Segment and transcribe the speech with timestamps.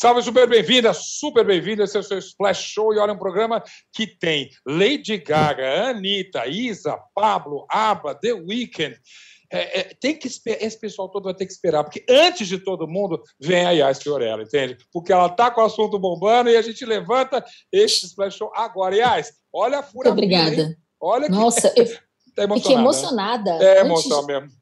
[0.00, 1.84] Salve, super bem-vinda, super bem-vinda.
[1.84, 2.94] Esse é o seu Splash Show.
[2.94, 3.62] E olha, um programa
[3.92, 8.98] que tem Lady Gaga, Anitta, Isa, Pablo, ABBA, The Weeknd.
[9.52, 12.88] É, é, tem que esse pessoal todo vai ter que esperar, porque antes de todo
[12.88, 14.78] mundo vem a Yas Fiorella, entende?
[14.90, 18.96] Porque ela tá com o assunto bombando e a gente levanta este Splash Show agora.
[18.96, 20.12] Yas, olha a fúria.
[20.12, 20.78] Obrigada.
[20.98, 21.32] Olha que...
[21.32, 21.84] Nossa, eu
[22.34, 22.60] tá emocionada.
[22.62, 23.50] fiquei emocionada.
[23.62, 24.26] É emoção antes...
[24.28, 24.59] mesmo.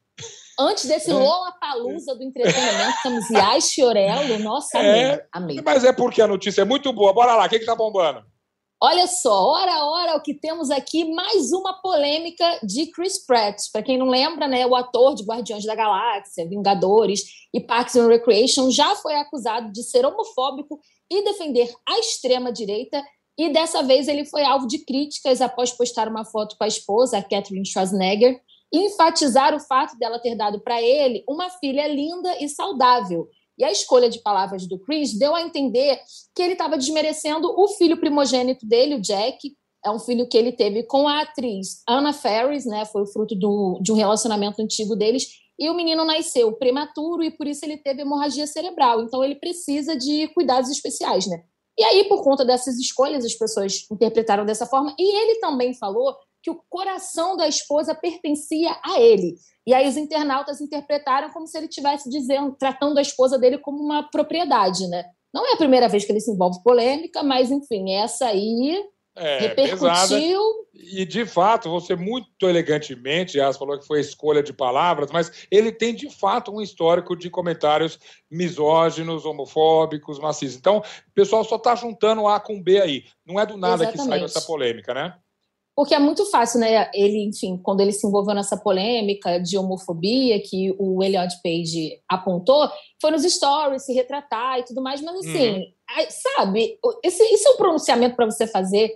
[0.59, 1.13] Antes desse é.
[1.13, 4.39] Lola Palusa do entretenimento, estamos Yas Fiorello.
[4.39, 7.13] Nossa, é, amei, Mas é porque a notícia é muito boa.
[7.13, 8.25] Bora lá, o que, que tá bombando?
[8.81, 13.57] Olha só, hora hora o que temos aqui, mais uma polêmica de Chris Pratt.
[13.71, 17.23] Para quem não lembra, né, o ator de Guardiões da Galáxia, Vingadores
[17.53, 23.01] e Parks and Recreation já foi acusado de ser homofóbico e defender a extrema-direita.
[23.37, 27.17] E dessa vez ele foi alvo de críticas após postar uma foto com a esposa,
[27.17, 32.47] a Catherine Schwarzenegger, enfatizar o fato dela ter dado para ele uma filha linda e
[32.47, 33.27] saudável.
[33.57, 35.99] E a escolha de palavras do Chris deu a entender
[36.33, 39.53] que ele estava desmerecendo o filho primogênito dele, o Jack.
[39.83, 42.85] É um filho que ele teve com a atriz Anna Ferris, né?
[42.85, 45.27] Foi o fruto do, de um relacionamento antigo deles.
[45.57, 49.01] E o menino nasceu prematuro e por isso ele teve hemorragia cerebral.
[49.01, 51.43] Então ele precisa de cuidados especiais, né?
[51.77, 54.93] E aí, por conta dessas escolhas, as pessoas interpretaram dessa forma.
[54.99, 59.35] E ele também falou que o coração da esposa pertencia a ele.
[59.67, 63.77] E aí os internautas interpretaram como se ele estivesse dizendo, tratando a esposa dele como
[63.83, 65.05] uma propriedade, né?
[65.33, 68.83] Não é a primeira vez que ele se envolve polêmica, mas enfim, essa aí
[69.15, 69.79] é, repercutiu.
[69.79, 70.19] Pesada.
[70.73, 75.71] E de fato, você muito elegantemente, Yas falou que foi escolha de palavras, mas ele
[75.71, 77.99] tem de fato um histórico de comentários
[78.31, 80.57] misóginos, homofóbicos, macistas.
[80.57, 83.03] Então, o pessoal só está juntando A com B aí.
[83.25, 84.01] Não é do nada Exatamente.
[84.01, 85.15] que saiu essa polêmica, né?
[85.79, 86.91] Porque é muito fácil, né?
[86.93, 92.69] Ele, enfim, quando ele se envolveu nessa polêmica de homofobia que o Elliot Page apontou,
[93.01, 96.07] foi nos stories se retratar e tudo mais, mas assim, uhum.
[96.09, 98.93] sabe, esse, isso é um pronunciamento para você fazer.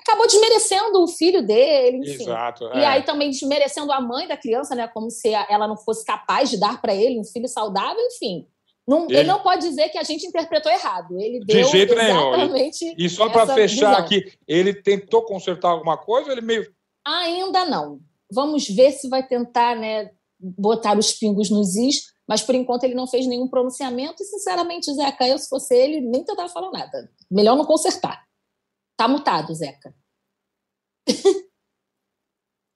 [0.00, 2.24] Acabou desmerecendo o filho dele, enfim.
[2.24, 2.80] Exato, é.
[2.80, 4.88] E aí também desmerecendo a mãe da criança, né?
[4.88, 8.44] Como se ela não fosse capaz de dar para ele um filho saudável, enfim.
[8.86, 9.18] Não, ele...
[9.18, 9.28] ele...
[9.28, 11.18] não pode dizer que a gente interpretou errado.
[11.18, 12.96] Ele deu De jeito exatamente nenhum.
[12.98, 14.04] E só para fechar visão.
[14.04, 16.72] aqui, ele tentou consertar alguma coisa ele meio.
[17.06, 18.00] Ainda não.
[18.30, 22.94] Vamos ver se vai tentar né, botar os pingos nos is, mas por enquanto ele
[22.94, 24.22] não fez nenhum pronunciamento.
[24.22, 27.10] E, sinceramente, Zeca, eu se fosse ele, nem tentava falar nada.
[27.30, 28.24] Melhor não consertar.
[28.96, 29.94] Tá mutado, Zeca.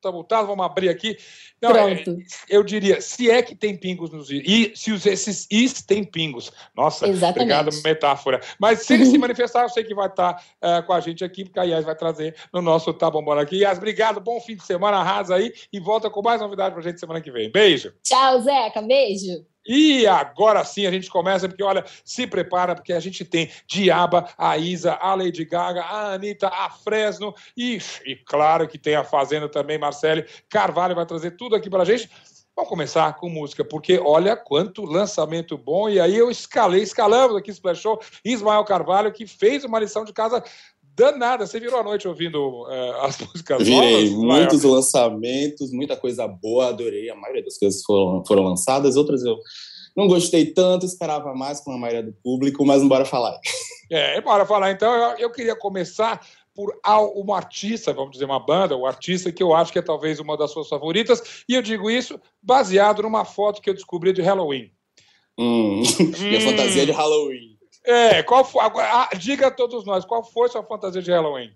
[0.00, 1.16] tá multado, vamos abrir aqui.
[1.60, 2.04] Não, é,
[2.48, 6.52] eu diria, se é que tem pingos nos e se os, esses is têm pingos.
[6.76, 7.52] Nossa, Exatamente.
[7.52, 8.40] obrigado, metáfora.
[8.60, 11.44] Mas se ele se manifestar, eu sei que vai estar uh, com a gente aqui,
[11.44, 13.58] porque a Yas vai trazer no nosso Tá Bombando aqui.
[13.58, 17.00] Yas, obrigado, bom fim de semana, arrasa aí e volta com mais novidades pra gente
[17.00, 17.50] semana que vem.
[17.50, 17.92] Beijo.
[18.02, 19.44] Tchau, Zeca, beijo.
[19.68, 24.26] E agora sim a gente começa, porque olha, se prepara, porque a gente tem Diaba,
[24.38, 29.04] a Isa, a Lady Gaga, a Anitta, a Fresno e, e claro que tem a
[29.04, 32.08] Fazenda também, Marcele Carvalho vai trazer tudo aqui para a gente.
[32.58, 35.88] Vamos começar com música, porque olha quanto lançamento bom.
[35.88, 40.12] E aí eu escalei, escalamos aqui Splash Show, Ismael Carvalho, que fez uma lição de
[40.12, 40.42] casa
[40.98, 41.46] danada.
[41.46, 44.26] Você virou a noite ouvindo uh, as músicas Virei, novas?
[44.26, 47.08] muitos lançamentos, muita coisa boa, adorei.
[47.08, 49.38] A maioria das coisas foram, foram lançadas, outras eu
[49.96, 53.38] não gostei tanto, esperava mais com a maioria do público, mas bora falar.
[53.90, 54.70] É, bora falar.
[54.70, 56.20] Então, eu, eu queria começar
[56.54, 56.78] por
[57.14, 60.20] uma artista, vamos dizer, uma banda, o um artista que eu acho que é talvez
[60.20, 64.20] uma das suas favoritas, e eu digo isso baseado numa foto que eu descobri de
[64.20, 64.70] Halloween.
[65.38, 65.82] Hum,
[66.18, 66.50] minha hum.
[66.50, 67.47] fantasia de Halloween.
[67.88, 71.50] É, qual foi, agora, diga a todos nós, qual foi sua fantasia de Halloween?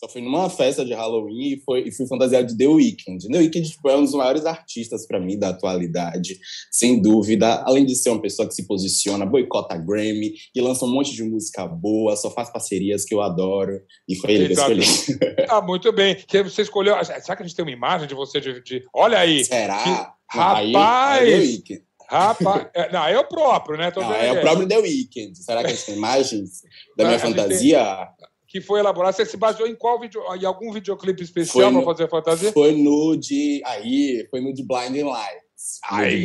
[0.00, 3.28] Só fui numa festa de Halloween e, foi, e fui fantasiado de The Weeknd.
[3.28, 6.38] The Weeknd tipo, é um dos maiores artistas para mim da atualidade,
[6.70, 7.62] sem dúvida.
[7.64, 11.24] Além de ser uma pessoa que se posiciona, boicota Grammy e lança um monte de
[11.24, 13.80] música boa, só faz parcerias que eu adoro.
[14.08, 14.72] E foi ele Exato.
[14.72, 15.18] que escolhi.
[15.48, 16.16] Ah, muito bem.
[16.44, 16.96] Você escolheu.
[17.04, 18.60] Será que a gente tem uma imagem de você de.
[18.62, 18.84] de...
[18.94, 19.44] Olha aí.
[19.44, 19.82] Será?
[19.82, 20.14] Que...
[20.38, 20.74] Rapaz!
[20.74, 21.82] Aí, é The Weeknd.
[22.14, 23.92] Rapaz, é, não, é o próprio, né?
[23.94, 25.36] Não, é o próprio The Weeknd.
[25.36, 26.62] Será que a gente tem imagens
[26.96, 28.08] da minha fantasia?
[28.46, 29.16] Que foi elaborado.
[29.16, 30.22] Você se baseou em qual vídeo?
[30.34, 32.52] Em algum videoclipe especial para fazer a fantasia?
[32.52, 33.60] Foi no de.
[33.64, 35.43] Aí, foi no de Blinding Lights.
[35.88, 36.24] Aí,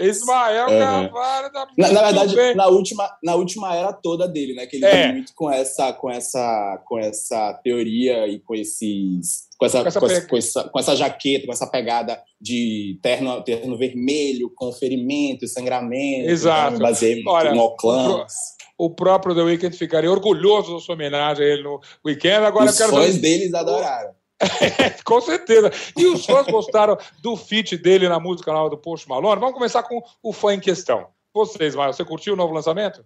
[0.00, 0.78] Ismael uhum.
[0.78, 4.66] Carvalho da na, na verdade, na última, na última era toda dele, né?
[4.66, 5.12] Que ele é.
[5.12, 10.00] muito com essa, com essa, com essa teoria e com esses com essa, com essa,
[10.00, 14.72] com, essa, com, essa, com, essa, jaqueta, com essa pegada de terno, terno vermelho, com
[14.72, 16.30] ferimento sangramento.
[16.30, 16.76] Exato.
[16.76, 18.32] Então, baseei Olha, no clãs.
[18.78, 22.46] O, o próprio The Weeknd ficaria orgulhoso da sua homenagem a ele no Weekend.
[22.46, 23.20] Agora Os quero fãs saber...
[23.20, 24.19] deles adoraram.
[25.04, 25.70] com certeza.
[25.96, 29.40] E os fãs gostaram do feat dele na música nova do Post Malone.
[29.40, 31.06] Vamos começar com o fã em questão.
[31.32, 33.04] Vocês, Maio, você curtiu o novo lançamento?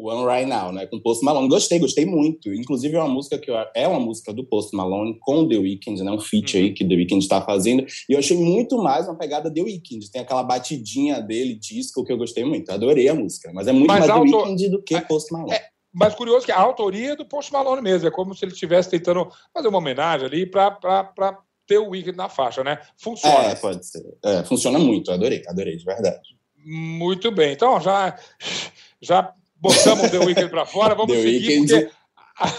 [0.00, 0.86] One Right Now, né?
[0.86, 1.48] Com Post Malone.
[1.48, 2.54] Gostei, gostei muito.
[2.54, 6.04] Inclusive, é uma música que eu, é uma música do Post Malone com The Weeknd,
[6.04, 6.12] né?
[6.12, 6.62] Um feat uhum.
[6.62, 7.84] aí que The Weeknd está fazendo.
[8.08, 10.08] E eu achei muito mais uma pegada The Weeknd.
[10.10, 12.70] Tem aquela batidinha dele, disco, que eu gostei muito.
[12.70, 13.50] Adorei a música.
[13.52, 14.30] Mas é muito mas mais auto...
[14.30, 15.52] The Weeknd do que é, Post Malone.
[15.52, 15.64] É,
[15.98, 18.06] mas curioso que a autoria é do Post Malone mesmo.
[18.06, 22.28] É como se ele estivesse tentando fazer uma homenagem ali para ter o Weeknd na
[22.28, 22.78] faixa, né?
[22.96, 23.46] Funciona.
[23.46, 24.02] É, pode ser.
[24.24, 25.10] É, funciona muito.
[25.10, 26.38] Adorei, adorei, de verdade.
[26.56, 27.52] Muito bem.
[27.52, 28.16] Então, já,
[29.02, 31.68] já botamos o The Weeknd para fora, vamos The seguir, Weeknd...
[31.68, 31.98] porque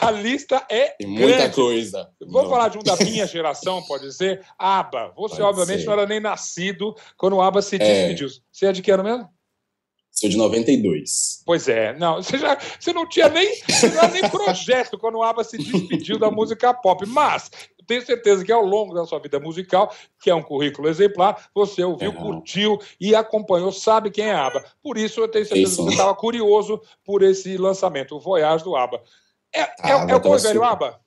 [0.01, 1.55] a lista é Tem muita grande.
[1.55, 2.09] coisa.
[2.19, 2.49] Vamos não.
[2.49, 4.45] falar de um da minha geração, pode ser?
[4.57, 5.13] ABBA.
[5.15, 5.85] Você, pode obviamente, ser.
[5.85, 7.79] não era nem nascido quando o ABBA se é.
[7.79, 8.27] despediu.
[8.51, 9.29] Você é de que ano mesmo?
[10.19, 11.43] Sou de 92.
[11.45, 13.47] Pois é, não, você, já, você não tinha nem,
[13.95, 17.49] não nem projeto quando o ABBA se despediu da música pop, mas
[17.87, 21.85] tenho certeza que ao longo da sua vida musical, que é um currículo exemplar, você
[21.85, 24.65] ouviu, curtiu e acompanhou, sabe quem é ABBA.
[24.83, 25.77] Por isso eu tenho certeza isso.
[25.77, 29.01] que você estava curioso por esse lançamento, o Voyage do ABBA.
[29.55, 30.99] É, ah, é, é o bom velho ABBA?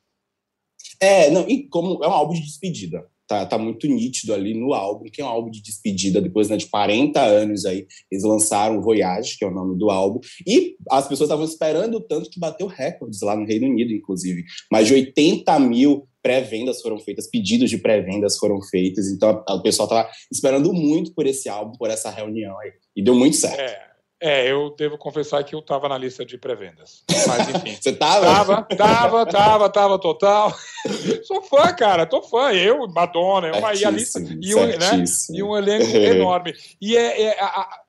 [0.99, 4.75] É, não, e como é um álbum de despedida tá, tá muito nítido ali no
[4.75, 8.83] álbum, que é um álbum de despedida, depois né, de 40 anos aí, eles lançaram
[8.83, 12.67] Voyage, que é o nome do álbum, e as pessoas estavam esperando tanto que bateu
[12.67, 14.45] recordes lá no Reino Unido, inclusive.
[14.71, 19.89] Mais de 80 mil pré-vendas foram feitas, pedidos de pré-vendas foram feitos, então o pessoal
[19.89, 23.61] estava esperando muito por esse álbum, por essa reunião aí, e deu muito certo.
[23.61, 23.92] É.
[24.25, 27.03] É, eu devo confessar que eu estava na lista de pré-vendas.
[27.27, 27.75] Mas enfim.
[27.83, 28.25] Você tava?
[28.25, 30.55] Tava, tava, tava, tava total.
[31.27, 32.53] Sou fã, cara, tô fã.
[32.53, 34.21] Eu, Madonna, uma, e a lista.
[34.21, 36.55] E um, né, e um elenco enorme.
[36.81, 37.83] E é, é a, a,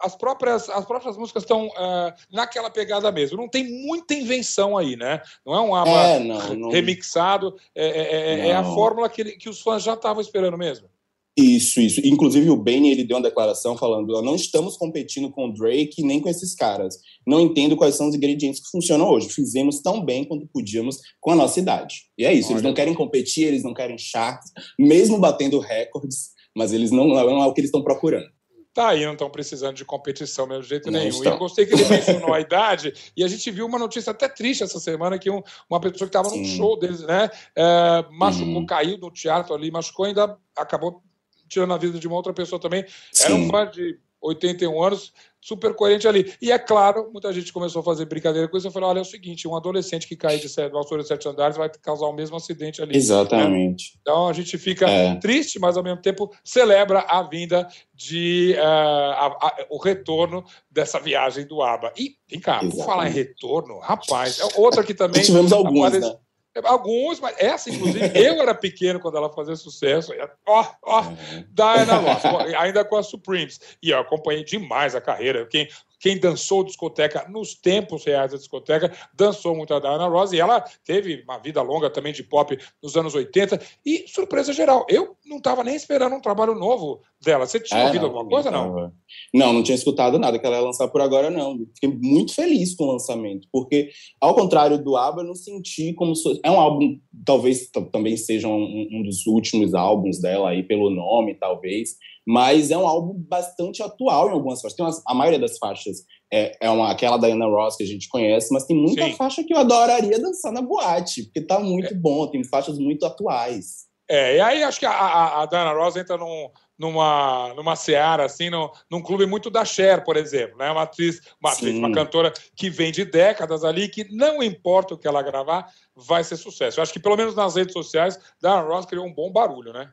[0.00, 3.36] as próprias, as próprias músicas estão uh, naquela pegada mesmo.
[3.36, 5.20] Não tem muita invenção aí, né?
[5.44, 6.70] Não é um ABBA é, não, não...
[6.70, 7.56] remixado.
[7.74, 10.88] É, é, é, é a fórmula que, ele, que os fãs já estavam esperando mesmo.
[11.36, 12.00] Isso, isso.
[12.04, 16.20] Inclusive o Benny ele deu uma declaração falando: não estamos competindo com o Drake nem
[16.20, 16.96] com esses caras.
[17.26, 19.28] Não entendo quais são os ingredientes que funcionam hoje.
[19.28, 22.02] Fizemos tão bem quanto podíamos com a nossa idade.
[22.18, 22.48] E é isso.
[22.48, 22.54] Olha.
[22.54, 27.42] Eles não querem competir, eles não querem charts, mesmo batendo recordes, mas eles não, não
[27.42, 28.28] é o que eles estão procurando.
[28.72, 31.10] Tá aí, não estão precisando de competição mesmo de jeito não nenhum.
[31.10, 31.32] Estão.
[31.32, 34.28] E eu gostei que ele mencionou a idade, e a gente viu uma notícia até
[34.28, 38.54] triste essa semana, que um, uma pessoa que estava num show deles, né, é, machucou,
[38.54, 38.66] uhum.
[38.66, 41.02] caiu no teatro ali, machucou, ainda acabou
[41.50, 42.86] tirando a vida de uma outra pessoa também.
[43.12, 43.24] Sim.
[43.24, 46.32] Era um fã de 81 anos, super coerente ali.
[46.40, 48.66] E é claro, muita gente começou a fazer brincadeira com isso.
[48.66, 51.26] Eu falei: olha, é o seguinte, um adolescente que cai de uma altura de sete
[51.26, 52.96] andares vai causar o mesmo acidente ali.
[52.96, 53.94] Exatamente.
[53.94, 53.98] Né?
[54.02, 55.16] Então a gente fica é.
[55.16, 61.00] triste, mas ao mesmo tempo celebra a vinda de uh, a, a, o retorno dessa
[61.00, 61.92] viagem do ABA.
[61.96, 62.76] E vem cá, Exatamente.
[62.76, 65.22] por falar em retorno, rapaz, é outra que também.
[65.22, 66.12] tivemos alguns, aparece...
[66.12, 66.18] né?
[66.64, 70.12] Alguns, mas essa, inclusive, eu era pequeno quando ela fazia sucesso.
[70.46, 71.44] Ó, ó, uhum.
[71.50, 72.24] Diana Ross,
[72.58, 73.60] ainda com a Supremes.
[73.82, 75.46] E eu acompanhei demais a carreira.
[75.46, 75.68] Quem,
[76.00, 80.60] quem dançou discoteca nos tempos reais da discoteca, dançou muito a Diana Ross, e ela
[80.84, 85.36] teve uma vida longa também de pop nos anos 80, e surpresa geral, eu não
[85.36, 87.46] estava nem esperando um trabalho novo dela.
[87.46, 88.92] Você tinha é, ouvido não, alguma coisa, não?
[89.34, 91.58] Não, não tinha escutado nada que ela ia lançar por agora, não.
[91.74, 96.14] Fiquei muito feliz com o lançamento, porque, ao contrário do ABBA, eu não senti como...
[96.42, 101.34] É um álbum, talvez também seja um, um dos últimos álbuns dela aí, pelo nome,
[101.34, 101.96] talvez,
[102.26, 104.76] mas é um álbum bastante atual em algumas faixas.
[104.76, 107.86] Tem umas, a maioria das faixas é, é uma, aquela da Ana Ross que a
[107.86, 109.14] gente conhece, mas tem muita Sim.
[109.14, 111.96] faixa que eu adoraria dançar na boate, porque tá muito é.
[111.96, 113.90] bom, tem faixas muito atuais.
[114.08, 118.24] É, e aí acho que a, a, a Diana Ross entra num, numa, numa seara,
[118.24, 120.68] assim, num, num clube muito da Cher, por exemplo, né?
[120.68, 124.98] Uma atriz, uma, atriz, uma cantora que vem de décadas ali, que não importa o
[124.98, 126.80] que ela gravar, vai ser sucesso.
[126.80, 129.92] Eu acho que pelo menos nas redes sociais, Diana Ross criou um bom barulho, né?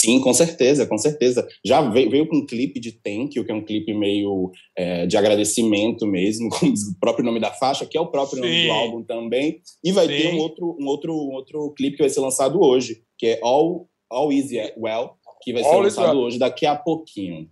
[0.00, 1.46] Sim, com certeza, com certeza.
[1.62, 5.06] Já veio, veio com um clipe de Thank You, que é um clipe meio é,
[5.06, 8.48] de agradecimento mesmo, como o próprio nome da faixa, que é o próprio Sim.
[8.48, 9.60] nome do álbum também.
[9.84, 10.16] E vai Sim.
[10.16, 13.40] ter um outro, um, outro, um outro clipe que vai ser lançado hoje, que é
[13.42, 15.10] All, All Easy Well,
[15.42, 17.50] que vai ser All lançado hoje, daqui a pouquinho.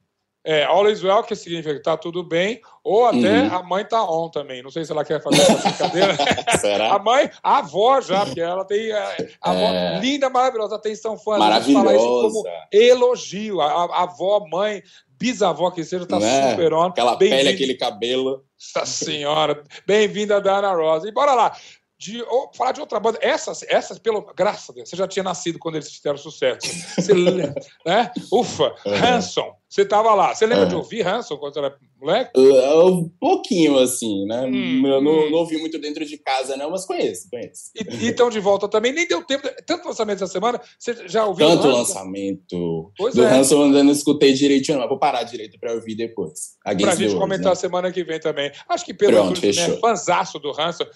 [0.49, 3.55] É, all is well, que significa que tá tudo bem, ou até uhum.
[3.55, 4.63] a mãe tá on também.
[4.63, 6.17] Não sei se ela quer fazer essa brincadeira.
[6.59, 6.95] Será?
[6.95, 8.91] A mãe, a avó já, porque ela tem.
[8.91, 10.01] É, a avó é.
[10.01, 10.77] linda, maravilhosa.
[10.77, 11.37] Atenção, fã.
[11.37, 11.85] Maravilhosa.
[11.85, 13.61] Falar isso como elogio.
[13.61, 14.83] A, a avó, mãe,
[15.19, 16.53] bisavó que seja, tá é?
[16.53, 16.87] super on.
[16.87, 18.43] Aquela pele, aquele cabelo.
[18.75, 19.63] Nossa senhora.
[19.87, 21.07] Bem-vinda, Dana Rosa.
[21.07, 21.55] E bora lá.
[21.99, 23.19] De ou, falar de outra banda.
[23.21, 26.69] Essas, essas, pelo graças a Deus, você já tinha nascido quando eles fizeram sucesso.
[26.95, 27.13] Você,
[27.85, 28.13] né?
[28.33, 28.95] Ufa, uhum.
[28.95, 29.59] Hanson.
[29.69, 30.35] Você estava lá.
[30.35, 30.71] Você lembra uhum.
[30.71, 32.31] de ouvir Hanson quando era moleque?
[32.39, 34.47] Uh, um pouquinho, assim, né?
[34.47, 35.31] Hum, eu não, hum.
[35.31, 37.71] não, ouvi muito dentro de casa, não, mas conheço, conheço.
[37.75, 38.93] E, e estão de volta também.
[38.93, 39.47] Nem deu tempo.
[39.67, 41.47] Tanto lançamento essa semana, você já ouviu?
[41.47, 42.93] Tanto lançamento.
[42.97, 43.27] Pois do é.
[43.27, 46.57] Hanson eu não escutei direitinho, mas vou parar direito para ouvir depois.
[46.63, 47.55] Para a gente comentar né?
[47.55, 48.51] semana que vem também.
[48.69, 50.87] Acho que Pedro Pronto, Cruz, né, fanzaço do Hanson.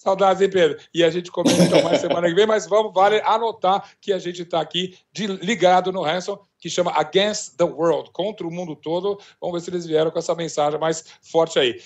[0.00, 0.78] Saudades, hein, Pedro?
[0.94, 4.18] E a gente comenta então mais semana que vem, mas vamos, vale anotar que a
[4.18, 8.74] gente está aqui de, ligado no Hanson, que chama Against the World, contra o mundo
[8.74, 9.20] todo.
[9.38, 11.82] Vamos ver se eles vieram com essa mensagem mais forte aí.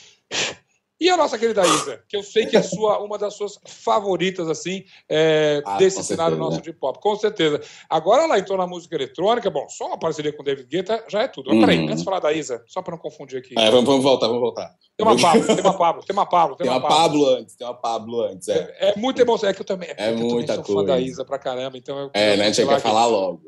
[1.05, 4.49] E a nossa querida Isa, que eu sei que é sua, uma das suas favoritas,
[4.49, 7.61] assim, é, ah, desse cenário nosso de pop, com certeza.
[7.91, 11.25] Agora ela entrou na música eletrônica, bom, só uma parceria com o David Guetta já
[11.25, 11.51] é tudo.
[11.51, 11.89] Mas peraí, uhum.
[11.89, 13.53] antes de falar da Isa, só para não confundir aqui.
[13.59, 14.75] É, vamos, vamos, voltar, vamos voltar.
[14.97, 16.57] Tem uma Pablo, tem uma Pablo, tem uma Pablo.
[16.57, 16.97] Tem, uma, Pablo.
[16.97, 18.75] Pablo antes, tem uma Pablo antes, é.
[18.79, 20.91] É, é muito emoção, é que eu também, é, eu muita também sou coisa.
[20.91, 22.11] fã da Isa pra caramba, então eu...
[22.15, 23.43] É, né, a gente quer falar logo.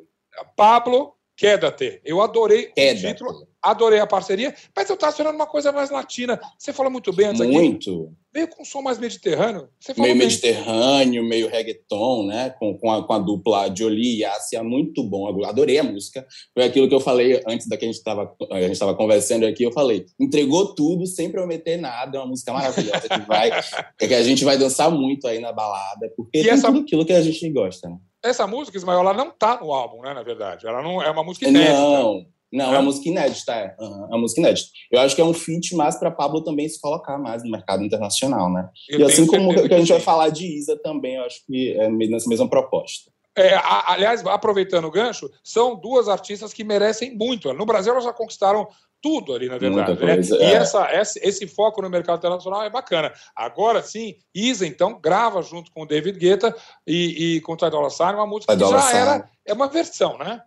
[0.54, 2.00] Pablo, Queda-te.
[2.02, 5.90] Eu adorei Queda o título, adorei a parceria, mas eu estava esperando uma coisa mais
[5.90, 6.40] latina.
[6.58, 7.90] Você fala muito bem antes muito.
[7.90, 8.12] aqui.
[8.34, 9.68] Meio com um som mais mediterrâneo.
[9.96, 10.26] meio bem.
[10.26, 12.50] mediterrâneo, meio reggaeton, né?
[12.50, 15.44] Com, com, a, com a dupla Jolie e Assia, muito bom.
[15.44, 16.26] Adorei a música.
[16.52, 19.62] Foi aquilo que eu falei antes da que a gente estava a gente conversando aqui.
[19.62, 22.18] Eu falei, entregou tudo sem prometer nada.
[22.18, 23.50] É uma música maravilhosa que vai,
[23.98, 26.66] que a gente vai dançar muito aí na balada, porque e tem essa...
[26.66, 27.88] tudo aquilo que a gente gosta.
[27.88, 27.96] Né?
[28.28, 30.12] essa música, Ismael, ela não tá no álbum, né?
[30.12, 30.66] Na verdade.
[30.66, 31.72] Ela não é uma música inédita.
[31.72, 33.76] Não, não, é uma música inédita, é.
[33.78, 34.68] Uhum, é uma música inédita.
[34.90, 37.82] Eu acho que é um feat mais para Pablo também se colocar mais no mercado
[37.82, 38.68] internacional, né?
[38.88, 41.72] Eu e assim como que a gente vai falar de Isa também, eu acho que
[41.72, 43.10] é nessa mesma proposta.
[43.38, 43.54] É,
[43.86, 47.52] aliás, aproveitando o gancho, são duas artistas que merecem muito.
[47.52, 48.66] No Brasil, elas já conquistaram
[49.02, 49.92] tudo ali, na verdade.
[49.92, 50.14] Né?
[50.14, 50.44] Coisa, né?
[50.44, 50.48] é.
[50.48, 50.88] E essa,
[51.20, 53.12] esse foco no mercado internacional é bacana.
[53.36, 57.68] Agora sim, Isa, então, grava junto com o David Guetta e, e com o Ty
[57.68, 59.28] Dolla Sign uma música que já era...
[59.44, 60.40] É uma versão, né?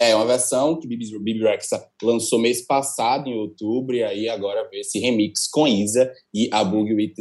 [0.00, 4.68] É uma versão que Bibi, Bibi Rexa lançou mês passado, em outubro, e aí agora
[4.68, 7.14] veio esse remix com Isa e a Boogie with,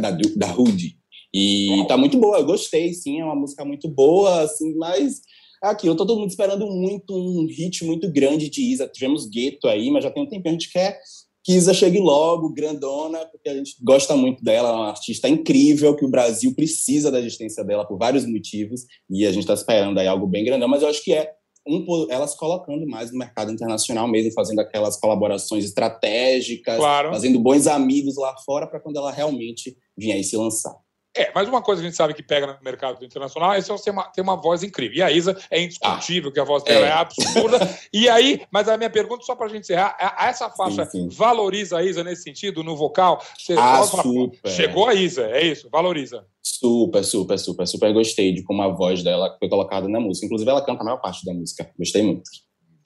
[0.00, 0.96] da, da Hoodie.
[1.34, 5.20] E tá muito boa, eu gostei, sim, é uma música muito boa, assim, mas
[5.62, 8.86] Aqui, eu tô todo mundo esperando muito um hit muito grande de Isa.
[8.86, 11.00] Tivemos Gueto aí, mas já tem um tempinho a gente quer
[11.44, 15.94] que Isa chegue logo, grandona, porque a gente gosta muito dela, é uma artista incrível,
[15.94, 19.98] que o Brasil precisa da existência dela por vários motivos, e a gente está esperando
[19.98, 21.30] aí algo bem grandão, mas eu acho que é
[21.66, 27.10] um, elas colocando mais no mercado internacional mesmo, fazendo aquelas colaborações estratégicas, claro.
[27.10, 30.74] fazendo bons amigos lá fora para quando ela realmente vier aí se lançar.
[31.16, 33.84] É, mas uma coisa que a gente sabe que pega no mercado internacional é você
[33.84, 34.98] ter uma, ter uma voz incrível.
[34.98, 37.78] E a Isa é indiscutível ah, que a voz dela é, é absurda.
[37.92, 41.16] e aí, mas a minha pergunta, só para a gente encerrar, essa faixa sim, sim.
[41.16, 43.22] valoriza a Isa nesse sentido, no vocal?
[43.38, 44.50] Você ah, super.
[44.50, 46.26] Chegou a Isa, é isso, valoriza.
[46.42, 50.26] Super, super, super, super gostei de como a voz dela foi colocada na música.
[50.26, 51.70] Inclusive, ela canta a maior parte da música.
[51.78, 52.22] Gostei muito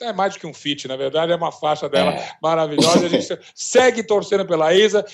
[0.01, 2.31] é mais do que um feat, na verdade, é uma faixa dela é.
[2.43, 3.07] maravilhosa.
[3.07, 5.05] A gente segue torcendo pela Isa.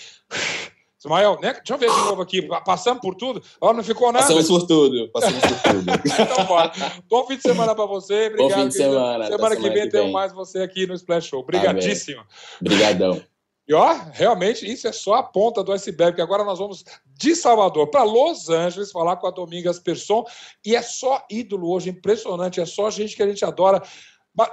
[1.05, 1.53] Ismael, né?
[1.53, 2.43] deixa eu ver de novo aqui.
[2.65, 3.43] Passamos por tudo?
[3.61, 4.25] Ó, não ficou nada?
[4.25, 5.11] Passamos por tudo.
[5.13, 5.93] Passamos por tudo.
[6.05, 6.73] então, bora.
[7.09, 8.29] Bom fim de semana para você.
[8.29, 8.49] Obrigado.
[8.49, 9.27] Bom fim de semana.
[9.27, 11.41] Semana, que vem temos mais você aqui no Splash Show.
[11.41, 12.23] Obrigadíssimo.
[12.61, 13.23] Obrigadão.
[13.67, 17.35] E ó, realmente isso é só a ponta do iceberg, porque agora nós vamos de
[17.35, 20.25] Salvador para Los Angeles falar com a Domingas Persson.
[20.65, 23.83] E é só ídolo hoje, impressionante, é só gente que a gente adora.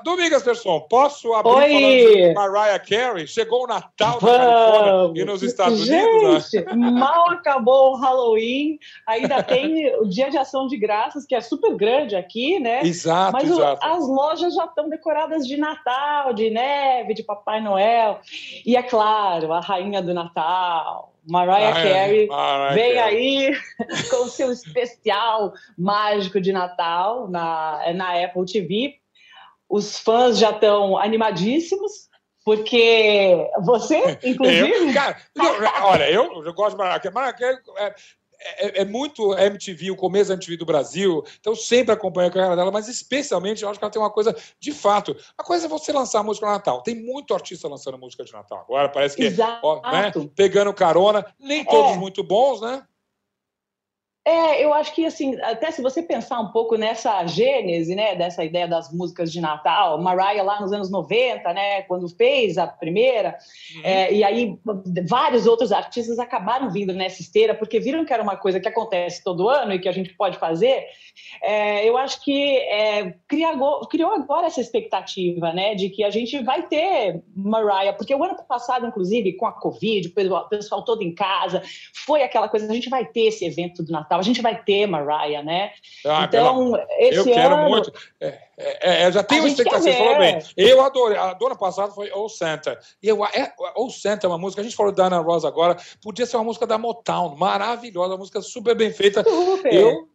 [0.03, 1.71] Domingas Persson, posso abrir Oi.
[1.71, 3.25] falando de Mariah Carey?
[3.25, 6.73] Chegou o Natal na Califórnia e nos Estados Gente, Unidos, né?
[6.75, 11.75] mal acabou o Halloween, ainda tem o Dia de Ação de Graças, que é super
[11.75, 12.83] grande aqui, né?
[12.83, 13.83] Exato, Mas exato.
[13.83, 18.19] O, as lojas já estão decoradas de Natal, de neve, de Papai Noel.
[18.63, 23.47] E é claro, a rainha do Natal, Mariah ah, Carey Mariah vem Carey.
[23.47, 23.57] aí
[24.09, 29.00] com o seu especial mágico de Natal na, na Apple TV
[29.71, 32.09] os fãs já estão animadíssimos,
[32.43, 34.89] porque você, inclusive.
[34.89, 37.13] Eu, cara, eu, olha, eu, eu gosto de Maracanã.
[37.13, 37.95] Maracanã é,
[38.43, 42.55] é, é, muito MTV, o começo da MTV do Brasil, então sempre acompanho a carreira
[42.55, 45.15] dela, mas especialmente eu acho que ela tem uma coisa de fato.
[45.37, 46.81] A coisa é você lançar música no Natal.
[46.81, 48.65] Tem muito artista lançando música de Natal.
[48.67, 51.97] Agora parece que, ó, né, pegando carona, nem todos é.
[51.97, 52.83] muito bons, né?
[54.31, 58.45] É, eu acho que assim, até se você pensar um pouco nessa gênese, né, dessa
[58.45, 63.37] ideia das músicas de Natal, Mariah lá nos anos 90, né, quando fez a primeira,
[63.75, 63.81] uhum.
[63.83, 64.57] é, e aí
[65.05, 69.21] vários outros artistas acabaram vindo nessa esteira porque viram que era uma coisa que acontece
[69.21, 70.85] todo ano e que a gente pode fazer.
[71.43, 76.41] É, eu acho que é, criou, criou agora essa expectativa, né, de que a gente
[76.41, 81.13] vai ter Mariah, porque o ano passado, inclusive, com a Covid, o pessoal todo em
[81.13, 81.61] casa,
[82.05, 84.20] foi aquela coisa, a gente vai ter esse evento do Natal Natal.
[84.21, 85.71] A gente vai ter Mariah, né?
[86.05, 86.87] Ah, então, pela...
[86.99, 87.69] esse eu quero ano...
[87.69, 87.91] muito.
[88.19, 90.39] É, é, é, já tenho uma expectativa, você falou bem.
[90.55, 91.17] Eu adorei.
[91.17, 92.79] A do ano passado foi Oh Santa.
[93.01, 93.51] E eu, é,
[93.89, 96.67] Santa é uma música, a gente falou da Ana Rosa agora, podia ser uma música
[96.67, 99.23] da Motown, maravilhosa, uma música super bem feita.
[99.23, 99.73] Super.
[99.73, 100.10] Eu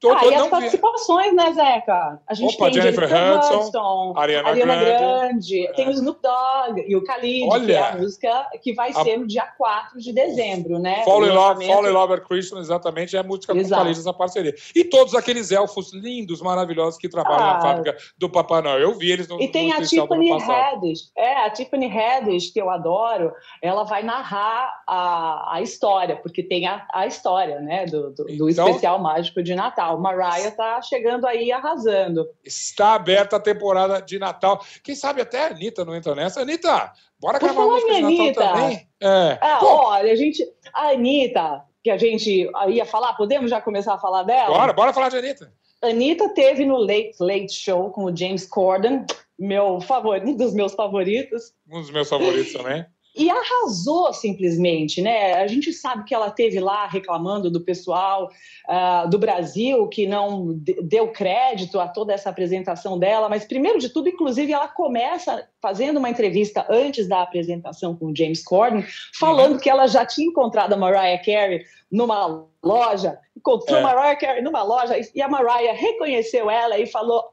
[0.00, 2.18] Tô, ah, e as participações, né, Zeca?
[2.26, 5.72] A gente Opa, tem Jennifer Hudson, Hudson Ariana, Ariana Grande, Grande é.
[5.74, 9.04] tem o Snoop Dogg e o Khalid, Olha, que é a música que vai a...
[9.04, 11.04] ser no dia 4 de dezembro, né?
[11.04, 13.74] Fall in Love, Fall in Love Christian, exatamente, é a música Exato.
[13.74, 14.54] com o Khalid, essa parceria.
[14.74, 18.78] E todos aqueles elfos lindos, maravilhosos que trabalham ah, na fábrica do Papai Noel.
[18.78, 22.60] Eu vi eles no E tem no a Tiffany Haddish, é, a Tiffany Haddish, que
[22.60, 28.14] eu adoro, ela vai narrar a, a história, porque tem a, a história, né, do,
[28.14, 29.89] do, do então, especial mágico de Natal.
[29.98, 32.28] Mariah tá chegando aí arrasando.
[32.44, 34.64] Está aberta a temporada de Natal.
[34.82, 36.40] Quem sabe até a Anitta não entra nessa.
[36.40, 38.88] Anitta, bora Por gravar música de Natal Anitta, também?
[39.00, 39.38] É.
[39.40, 40.46] Ah, olha, a gente.
[40.72, 44.56] A Anitta, que a gente ia falar, podemos já começar a falar dela?
[44.56, 45.52] Bora, bora falar de Anitta.
[45.82, 49.06] Anitta teve no Late Late Show com o James Corden,
[49.38, 51.54] meu favorito, um dos meus favoritos.
[51.70, 52.84] Um dos meus favoritos também
[53.16, 55.34] e arrasou simplesmente, né?
[55.34, 58.30] A gente sabe que ela teve lá reclamando do pessoal
[58.68, 63.88] uh, do Brasil que não deu crédito a toda essa apresentação dela, mas primeiro de
[63.88, 68.84] tudo, inclusive, ela começa fazendo uma entrevista antes da apresentação com o James Corden,
[69.18, 73.82] falando que ela já tinha encontrado a Mariah Carey numa loja, encontrou é.
[73.82, 77.24] Mariah Carey numa loja e a Mariah reconheceu ela e falou: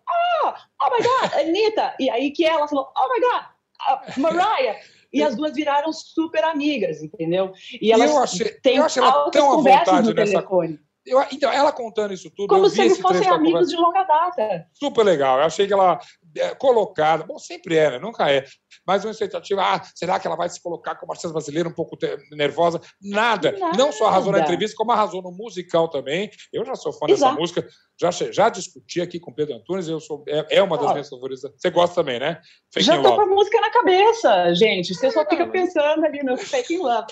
[0.44, 1.94] Oh, oh my God, Anitta!
[2.00, 4.76] E aí que ela falou: Oh my God, uh, Mariah!
[5.12, 7.52] E as duas viraram super amigas, entendeu?
[7.82, 10.80] E elas eu achei, têm eu achei ela tão à vontade nessa telefone.
[11.08, 12.54] Eu, então, ela contando isso tudo.
[12.54, 14.68] Como se eles fossem amigos de longa data.
[14.74, 15.40] Super legal.
[15.40, 16.00] Eu achei que ela
[16.36, 18.00] é, colocada, bom, sempre é, né?
[18.00, 18.44] nunca é,
[18.86, 21.98] mas uma expectativa, ah, será que ela vai se colocar como artista brasileira um pouco
[22.32, 22.82] nervosa?
[23.02, 23.54] Nada.
[23.54, 23.78] Nada.
[23.78, 26.30] Não só arrasou na entrevista, como arrasou no musical também.
[26.52, 27.32] Eu já sou fã Exato.
[27.32, 27.68] dessa música,
[28.00, 31.52] já, já discuti aqui com Pedro Antunes, eu sou, é, é uma das minhas favoritas.
[31.58, 32.40] Você gosta também, né?
[32.74, 34.94] Fake já tô com a música na cabeça, gente.
[34.94, 37.08] Você só fica pensando ali no Fake in Love.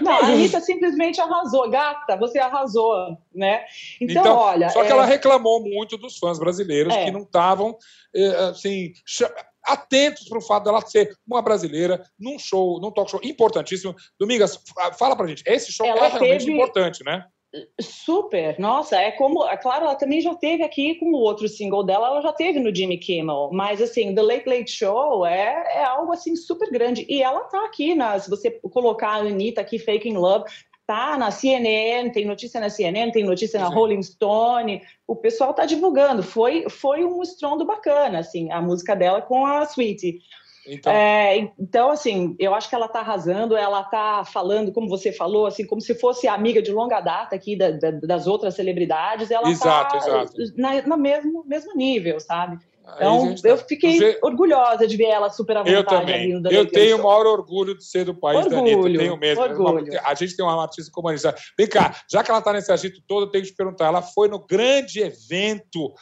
[0.00, 1.70] Não, a Anitta simplesmente arrasou.
[1.70, 3.64] Gata, você arrasou, né?
[4.00, 4.68] Então, então olha...
[4.70, 4.90] Só que é...
[4.90, 7.04] ela reclamou muito dos fãs brasileiros é.
[7.04, 7.76] que não estavam,
[8.14, 8.92] eh, assim...
[9.64, 13.94] Atentos para o fato dela ser uma brasileira num show, num talk show importantíssimo.
[14.18, 14.58] Domingas,
[14.98, 15.44] fala pra gente.
[15.46, 16.52] Esse show ela é realmente teve...
[16.52, 17.24] importante, né?
[17.78, 21.84] Super, nossa, é como, é claro, ela também já teve aqui com o outro single
[21.84, 25.84] dela, ela já teve no Jimmy Kimmel, mas assim, The Late Late Show é, é
[25.84, 29.78] algo assim super grande, e ela tá aqui, na, se você colocar a Anitta aqui,
[29.78, 30.50] Faking Love,
[30.86, 33.74] tá na CNN, tem notícia na CNN, tem notícia na Sim.
[33.74, 39.20] Rolling Stone, o pessoal tá divulgando, foi, foi um estrondo bacana, assim, a música dela
[39.20, 40.20] com a Sweetie,
[40.66, 40.92] então...
[40.92, 45.46] É, então, assim, eu acho que ela está arrasando, ela está falando, como você falou,
[45.46, 49.50] assim, como se fosse amiga de longa data aqui da, da, das outras celebridades, ela
[49.50, 49.88] está
[50.56, 52.58] na, na mesmo, mesmo nível, sabe?
[52.96, 53.48] Então, tá...
[53.48, 54.18] eu fiquei você...
[54.22, 55.78] orgulhosa de ver ela super à vontade.
[55.78, 56.42] Eu também.
[56.50, 58.98] Eu tenho o maior orgulho de ser do país orgulho, da Anitta.
[58.98, 59.42] Tenho mesmo.
[59.42, 60.00] Orgulho.
[60.04, 61.34] A gente tem uma artista como a Anitta.
[61.56, 63.86] Vem cá, já que ela está nesse agito todo, eu tenho que te perguntar.
[63.86, 65.94] Ela foi no grande evento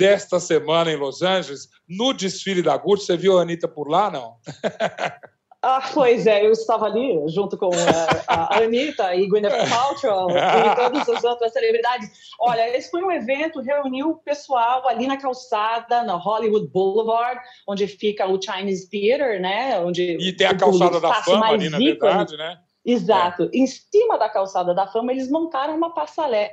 [0.00, 3.04] desta semana em Los Angeles, no desfile da Gucci.
[3.04, 4.36] Você viu a Anitta por lá, não?
[5.62, 10.30] Ah, pois é, eu estava ali junto com eh, a, a Anitta e Gwyneth Paltrow
[10.30, 12.08] e todas as outras celebridades.
[12.40, 17.86] Olha, esse foi um evento, reuniu o pessoal ali na calçada, na Hollywood Boulevard, onde
[17.86, 19.78] fica o Chinese Theater, né?
[19.80, 22.58] Onde e tem a calçada da fama ali, na verdade, né?
[22.82, 23.50] Exato.
[23.52, 23.58] É.
[23.58, 26.52] Em cima da calçada da fama, eles montaram uma passarela,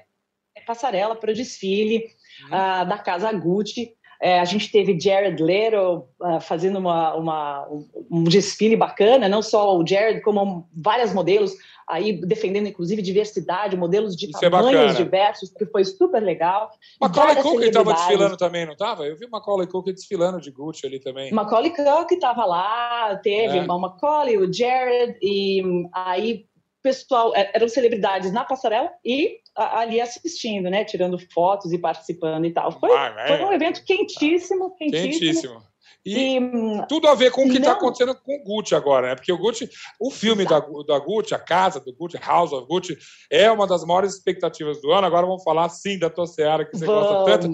[0.65, 2.10] passarela para o desfile
[2.45, 3.93] uh, da casa Gucci.
[4.19, 7.67] É, a gente teve Jared Leto uh, fazendo uma, uma,
[8.10, 11.54] um desfile bacana, não só o Jared, como várias modelos,
[11.88, 16.71] aí defendendo inclusive diversidade, modelos de Isso é tamanhos é diversos, que foi super legal.
[17.00, 19.06] Macaulay Culkin estava desfilando também, não estava?
[19.06, 21.32] Eu vi Macaulay Culkin desfilando de Gucci ali também.
[21.32, 23.62] Macaulay Culkin estava lá, teve é.
[23.62, 25.62] o Macaulay, o Jared, e
[25.93, 26.47] aí
[26.82, 30.86] pessoal, é, eram celebridades na passarela e ali assistindo, né?
[30.86, 32.72] Tirando fotos e participando e tal.
[32.72, 33.28] Foi, ah, é.
[33.28, 35.12] foi um evento quentíssimo, quentíssimo.
[35.12, 35.67] quentíssimo.
[36.06, 39.15] E, e, tudo a ver com o que está acontecendo com o Gucci agora, né?
[39.15, 42.98] Porque o Gucci, o filme da, da Gucci, a casa do Gucci, House of Gucci,
[43.30, 45.06] é uma das maiores expectativas do ano.
[45.06, 47.52] Agora vamos falar sim da Tosseara, que você vamos gosta tanto.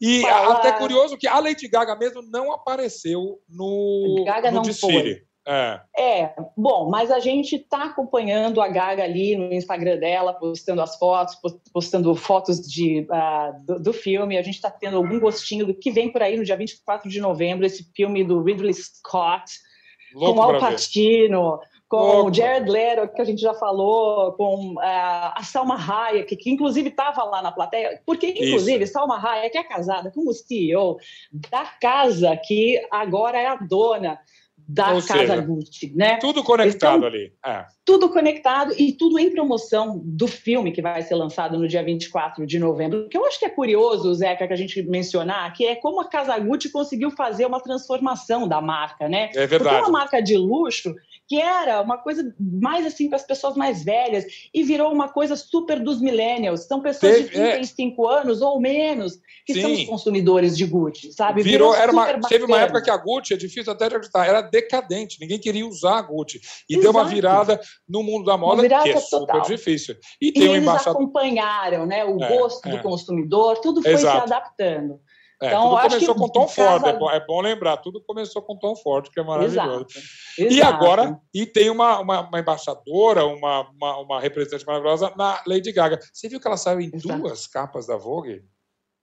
[0.00, 0.52] E falar.
[0.52, 5.14] até curioso que a Lady Gaga mesmo não apareceu no, Gaga no desfile.
[5.14, 5.26] Foi.
[5.48, 5.80] É.
[5.96, 10.96] é, bom, mas a gente está acompanhando a Gaga ali no Instagram dela, postando as
[10.98, 11.38] fotos,
[11.72, 14.36] postando fotos de, uh, do, do, filme.
[14.36, 17.20] A gente está tendo algum gostinho do que vem por aí no dia 24 de
[17.20, 19.52] novembro, esse filme do Ridley Scott,
[20.12, 22.30] Louco com Al Pacino, com Louco.
[22.30, 26.50] o Jared Leto, que a gente já falou, com uh, a Salma Hayek, que, que
[26.50, 28.94] inclusive estava lá na plateia, porque, inclusive, Isso.
[28.94, 30.98] Salma Hayek é casada com o CEO
[31.30, 34.18] da casa que agora é a dona
[34.68, 36.16] da Ou Casa seja, Gucci, né?
[36.16, 37.32] Tudo conectado então, ali.
[37.44, 37.64] É.
[37.84, 42.44] Tudo conectado e tudo em promoção do filme que vai ser lançado no dia 24
[42.44, 43.06] de novembro.
[43.06, 46.00] O que eu acho que é curioso, Zeca, que a gente mencionar, que é como
[46.00, 49.30] a Casa Gucci conseguiu fazer uma transformação da marca, né?
[49.34, 49.62] É verdade.
[49.62, 50.94] Porque é uma marca de luxo
[51.28, 55.34] que era uma coisa mais assim para as pessoas mais velhas e virou uma coisa
[55.36, 56.66] super dos millennials.
[56.66, 58.20] São pessoas Teve, de 35 é...
[58.20, 59.60] anos ou menos que Sim.
[59.60, 61.42] são os consumidores de Gucci, sabe?
[61.42, 64.26] Virou, virou era uma, teve uma época que a Gucci, é difícil até de acreditar,
[64.26, 66.40] era decadente, ninguém queria usar a Gucci.
[66.68, 66.82] E Exato.
[66.82, 69.96] deu uma virada no mundo da moda que é super difícil.
[70.20, 71.00] E, e eles embaixador...
[71.00, 72.82] acompanharam né, o é, gosto do é.
[72.82, 74.28] consumidor, tudo foi Exato.
[74.28, 75.00] se adaptando.
[75.40, 76.88] É, então, tudo começou com Tom Ford, casa...
[76.88, 79.86] é, bom, é, bom, lembrar, tudo começou com Tom Ford, que é maravilhoso.
[79.90, 79.98] Exato,
[80.38, 80.54] exato.
[80.54, 85.72] E agora, e tem uma, uma, uma embaixadora, uma, uma, uma, representante maravilhosa na Lady
[85.72, 86.00] Gaga.
[86.10, 87.18] Você viu que ela saiu em exato.
[87.20, 88.42] duas capas da Vogue?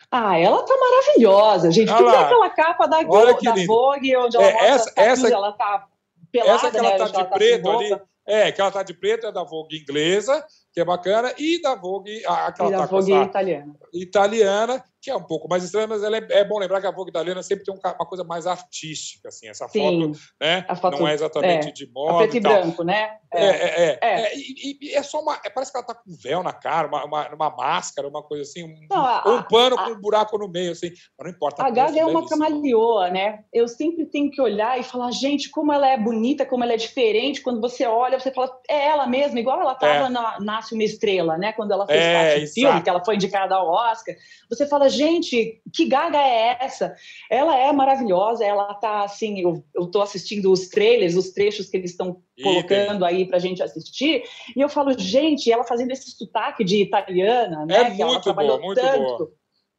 [0.09, 1.91] Ah, ela tá maravilhosa, gente.
[1.91, 5.87] Olha que aquela capa da, Go, da Vogue, onde ela é, essa, essa, ela tá
[6.31, 8.71] pelada, essa que ela né, tá de ela tá preto tá ali, é, que ela
[8.71, 12.71] tá de preto é da Vogue inglesa, que é bacana, e da Vogue, aquela e
[12.71, 13.75] da Vogue italiana.
[13.93, 17.11] Italiana, que é um pouco mais estranha, mas é, é, bom lembrar que a Vogue
[17.11, 20.65] italiana sempre tem uma coisa mais artística, assim, essa Sim, foto, né?
[20.81, 22.17] Foto, não é exatamente é, de moda.
[22.19, 23.17] preto e, branco, né?
[23.31, 23.99] É, é, é.
[24.01, 24.35] é, é.
[24.35, 25.37] e, e, é só uma.
[25.53, 28.43] parece que ela tá com um véu na cara, uma, uma, uma máscara, uma coisa
[28.43, 31.35] assim, um, não, a, um pano a, com um buraco no meio, assim, mas não
[31.35, 31.63] importa.
[31.63, 33.43] A Gaga é uma camaleoa, né?
[33.53, 36.77] Eu sempre tenho que olhar e falar, gente, como ela é bonita, como ela é
[36.77, 37.41] diferente.
[37.41, 41.37] Quando você olha, você fala, é ela mesma, igual ela tava na Nasce uma Estrela,
[41.37, 41.51] né?
[41.51, 44.15] Quando ela fez parte do filme, que ela foi indicada ao Oscar.
[44.49, 46.95] Você fala, gente, que gaga é essa?
[47.29, 51.77] Ela é maravilhosa, ela tá assim, eu, eu tô assistindo os trailers, os trechos que
[51.77, 54.23] eles estão colocando aí pra gente assistir,
[54.55, 57.75] e eu falo, gente, ela fazendo esse sotaque de italiana, né?
[57.75, 59.17] É que muito ela boa, muito tanto.
[59.17, 59.31] boa.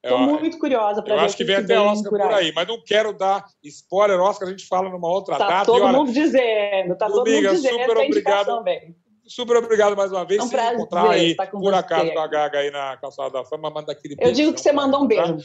[0.04, 1.20] Estou muito curiosa para ver.
[1.22, 2.52] Eu acho que vem até Oscar por aí.
[2.54, 4.20] mas não quero dar spoiler.
[4.20, 5.64] Oscar a gente fala numa outra tá data.
[5.64, 7.80] Todo e, olha, mundo dizendo, tá todo mundo dizendo.
[7.80, 8.62] Super obrigado.
[8.62, 8.94] Bem
[9.26, 10.40] super obrigado mais uma vez.
[10.40, 11.74] É um prazer, encontrar aí, por você.
[11.74, 14.30] acaso, com a Gaga aí na calçada da fama, manda aquele beijo.
[14.30, 15.36] Eu digo que você mandou um beijo.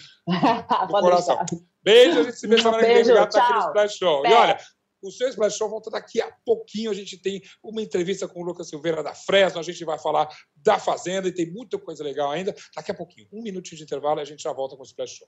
[0.68, 0.88] Tá?
[0.88, 1.46] coração.
[1.84, 3.02] Beijo, a gente se vê semana que vem.
[3.02, 4.26] Obrigado por aquele Splash Show.
[4.26, 4.58] E olha,
[5.02, 6.92] o seu Splash Show volta daqui a pouquinho.
[6.92, 9.60] A gente tem uma entrevista com o Lucas Silveira da Fresno.
[9.60, 12.54] A gente vai falar da Fazenda e tem muita coisa legal ainda.
[12.76, 15.28] Daqui a pouquinho, um minutinho de intervalo a gente já volta com o Splash Show.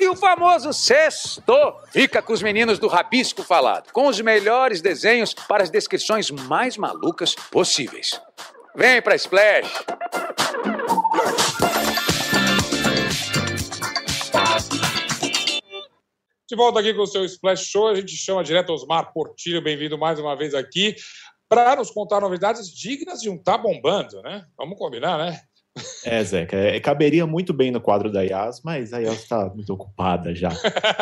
[0.00, 1.52] E o famoso sexto
[1.92, 6.78] fica com os meninos do Rabisco Falado, com os melhores desenhos para as descrições mais
[6.78, 8.18] malucas possíveis.
[8.74, 9.68] Vem pra Splash!
[16.48, 19.98] De volta aqui com o seu Splash Show, a gente chama direto Osmar Portilho, bem-vindo
[19.98, 20.96] mais uma vez aqui,
[21.46, 24.46] para nos contar novidades dignas de um Tá Bombando, né?
[24.56, 25.42] Vamos combinar, né?
[26.04, 29.72] É, Zeca, é, caberia muito bem no quadro da Yas, mas a Yas está muito
[29.72, 30.50] ocupada já.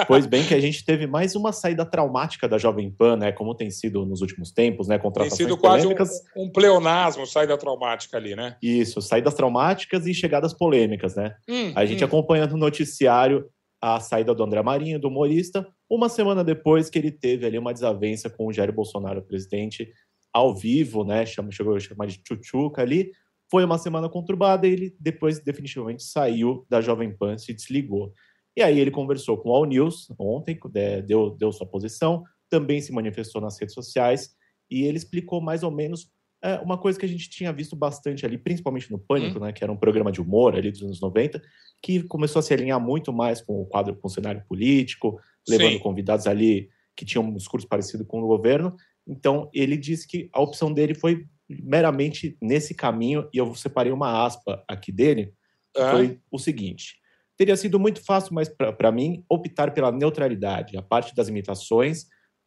[0.07, 3.33] pois bem que a gente teve mais uma saída traumática da Jovem Pan, né?
[3.33, 4.99] Como tem sido nos últimos tempos, né?
[4.99, 6.11] Contratações tem sido quase polêmicas.
[6.37, 8.57] Um, um, pleonasmo, saída traumática ali, né?
[8.63, 11.35] Isso, saídas traumáticas e chegadas polêmicas, né?
[11.49, 12.07] Hum, a gente hum.
[12.07, 13.49] acompanhando no noticiário
[13.81, 17.73] a saída do André Marinho, do humorista, uma semana depois que ele teve ali uma
[17.73, 19.89] desavença com o Jair Bolsonaro, presidente,
[20.33, 21.25] ao vivo, né?
[21.25, 23.13] Chama, chegou a chamar de Chuchuca ali.
[23.51, 28.13] Foi uma semana conturbada e ele depois definitivamente saiu da Jovem Pan, se desligou.
[28.57, 30.59] E aí ele conversou com o All News ontem,
[31.07, 34.31] deu, deu sua posição, também se manifestou nas redes sociais
[34.71, 36.11] e ele explicou mais ou menos
[36.43, 39.43] é, uma coisa que a gente tinha visto bastante ali, principalmente no Pânico, hum.
[39.43, 41.41] né, que era um programa de humor ali dos anos 90,
[41.83, 45.73] que começou a se alinhar muito mais com o quadro, com o cenário político, levando
[45.73, 45.79] Sim.
[45.81, 48.77] convidados ali que tinham um discurso parecido com o governo.
[49.07, 54.25] Então, ele disse que a opção dele foi meramente nesse caminho, e eu separei uma
[54.25, 55.33] aspa aqui dele,
[55.77, 55.91] é.
[55.91, 56.97] foi o seguinte:
[57.37, 62.07] teria sido muito fácil, mas para mim, optar pela neutralidade, a parte das imitações,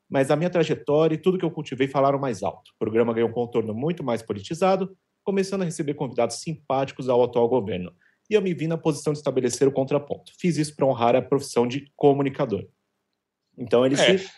[0.10, 2.72] mas a minha trajetória e tudo que eu cultivei falaram mais alto.
[2.72, 7.48] O programa ganhou um contorno muito mais politizado, começando a receber convidados simpáticos ao atual
[7.48, 7.94] governo.
[8.30, 10.34] E eu me vi na posição de estabelecer o contraponto.
[10.40, 12.68] Fiz isso para honrar a profissão de comunicador.
[13.58, 14.18] Então ele é.
[14.18, 14.30] se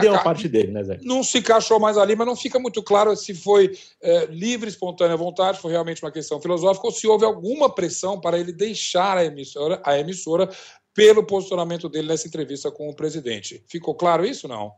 [0.00, 0.98] deu a parte dele, né, Zé?
[1.02, 5.16] Não se encaixou mais ali, mas não fica muito claro se foi é, livre, espontânea
[5.16, 9.24] vontade, foi realmente uma questão filosófica, ou se houve alguma pressão para ele deixar a
[9.24, 10.48] emissora, a emissora
[10.94, 13.62] pelo posicionamento dele nessa entrevista com o presidente.
[13.68, 14.72] Ficou claro isso, não?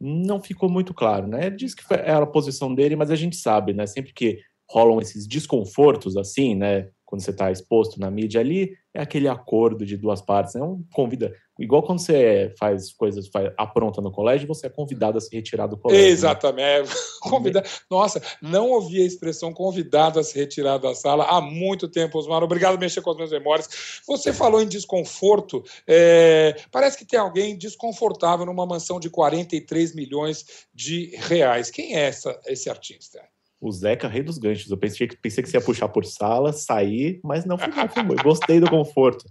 [0.00, 1.46] Não ficou muito claro, né?
[1.46, 3.86] Ele disse que era a posição dele, mas a gente sabe, né?
[3.86, 4.38] Sempre que
[4.70, 6.88] rolam esses desconfortos assim, né?
[7.10, 10.54] Quando você está exposto na mídia ali, é aquele acordo de duas partes.
[10.54, 10.62] Né?
[10.62, 15.20] Um convida, igual quando você faz coisas, faz, apronta no colégio, você é convidado a
[15.20, 16.04] se retirar do colégio.
[16.04, 16.10] Né?
[16.10, 16.88] Exatamente.
[16.88, 16.94] Né?
[17.20, 17.64] Convida...
[17.90, 22.44] Nossa, não ouvi a expressão convidado a se retirar da sala há muito tempo, Osmar.
[22.44, 23.68] Obrigado por mexer com as minhas memórias.
[24.06, 25.64] Você falou em desconforto.
[25.88, 26.56] É...
[26.70, 31.70] Parece que tem alguém desconfortável numa mansão de 43 milhões de reais.
[31.70, 33.20] Quem é essa, esse artista?
[33.60, 34.70] O Zeca, rei dos ganchos.
[34.70, 38.16] Eu pensei que, pensei que você ia puxar por sala, sair, mas não foi, foi
[38.22, 39.24] Gostei do conforto.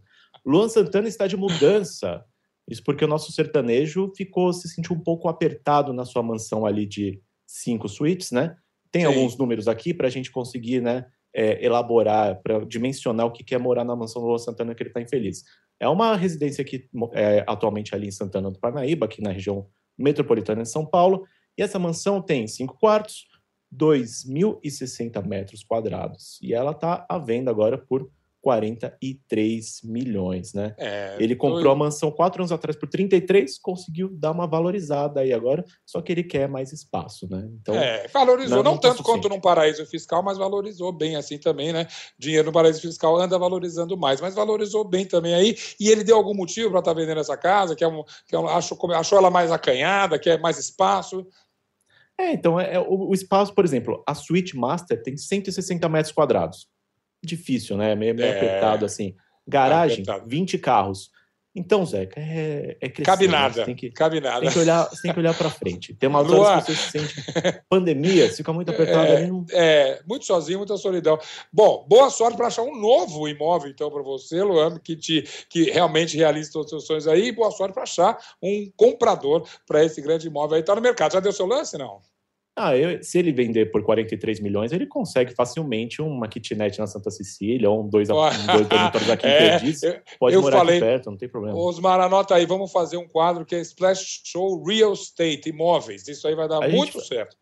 [0.45, 2.23] Luan Santana está de mudança.
[2.69, 6.85] Isso porque o nosso sertanejo ficou, se sentiu um pouco apertado na sua mansão ali
[6.85, 8.55] de cinco suítes, né?
[8.91, 9.07] Tem Sim.
[9.07, 13.57] alguns números aqui para a gente conseguir, né, é, elaborar, para dimensionar o que é
[13.57, 15.43] morar na mansão do Luan Santana que ele está infeliz.
[15.79, 20.63] É uma residência aqui, é, atualmente ali em Santana do Parnaíba, aqui na região metropolitana
[20.63, 21.25] de São Paulo,
[21.57, 23.27] e essa mansão tem cinco quartos,
[23.75, 26.39] 2.060 metros quadrados.
[26.41, 28.10] E ela está à venda agora por
[28.41, 30.73] 43 milhões, né?
[30.77, 31.71] É, ele comprou foi...
[31.71, 36.12] a mansão quatro anos atrás por 33, conseguiu dar uma valorizada aí agora, só que
[36.12, 37.47] ele quer mais espaço, né?
[37.62, 41.73] Então, é, valorizou, não, não tanto quanto num paraíso fiscal, mas valorizou bem assim também,
[41.73, 41.88] né?
[42.17, 45.58] Dinheiro no paraíso fiscal anda valorizando mais, mas valorizou bem também aí.
[45.79, 47.75] E ele deu algum motivo para estar tá vendendo essa casa?
[47.75, 51.27] Que, é um, que é um, achou, achou ela mais acanhada, quer mais espaço?
[52.19, 56.12] É, então, é, é, o, o, espaço, por exemplo, a Suite Master tem 160 metros
[56.12, 56.67] quadrados.
[57.23, 57.95] Difícil, né?
[57.95, 58.36] Meio, meio é...
[58.36, 59.15] apertado assim.
[59.47, 61.10] Garagem, é 20 carros.
[61.55, 63.03] Então, Zeca, é, é crescer.
[63.05, 63.32] Cabe né?
[63.32, 63.65] nada.
[63.65, 64.41] Tem que, cabe nada.
[64.41, 65.95] Tem que olhar, tem que olhar para frente.
[65.95, 67.15] Tem uma hora que você se sente
[67.67, 69.27] pandemia, fica muito apertado é, ali.
[69.27, 69.45] Não...
[69.51, 71.17] É, muito sozinho, muita solidão.
[71.51, 75.71] Bom, boa sorte para achar um novo imóvel, então, para você, Luan, que, te, que
[75.71, 77.29] realmente realize todos os seus sonhos aí.
[77.29, 80.62] E boa sorte para achar um comprador para esse grande imóvel aí.
[80.62, 81.13] Está no mercado.
[81.13, 81.99] Já deu seu lance, não?
[82.62, 87.10] Ah, eu, se ele vender por 43 milhões, ele consegue facilmente uma kitnet na Santa
[87.10, 88.36] Cecília ou um dois, um dois
[88.67, 89.82] dormitórios aqui é, em Perdiz.
[90.19, 91.58] Pode eu morar falei, aqui perto, não tem problema.
[91.58, 96.06] Osmar, anota aí, vamos fazer um quadro que é Splash Show Real Estate, imóveis.
[96.06, 97.38] Isso aí vai dar a muito gente, certo.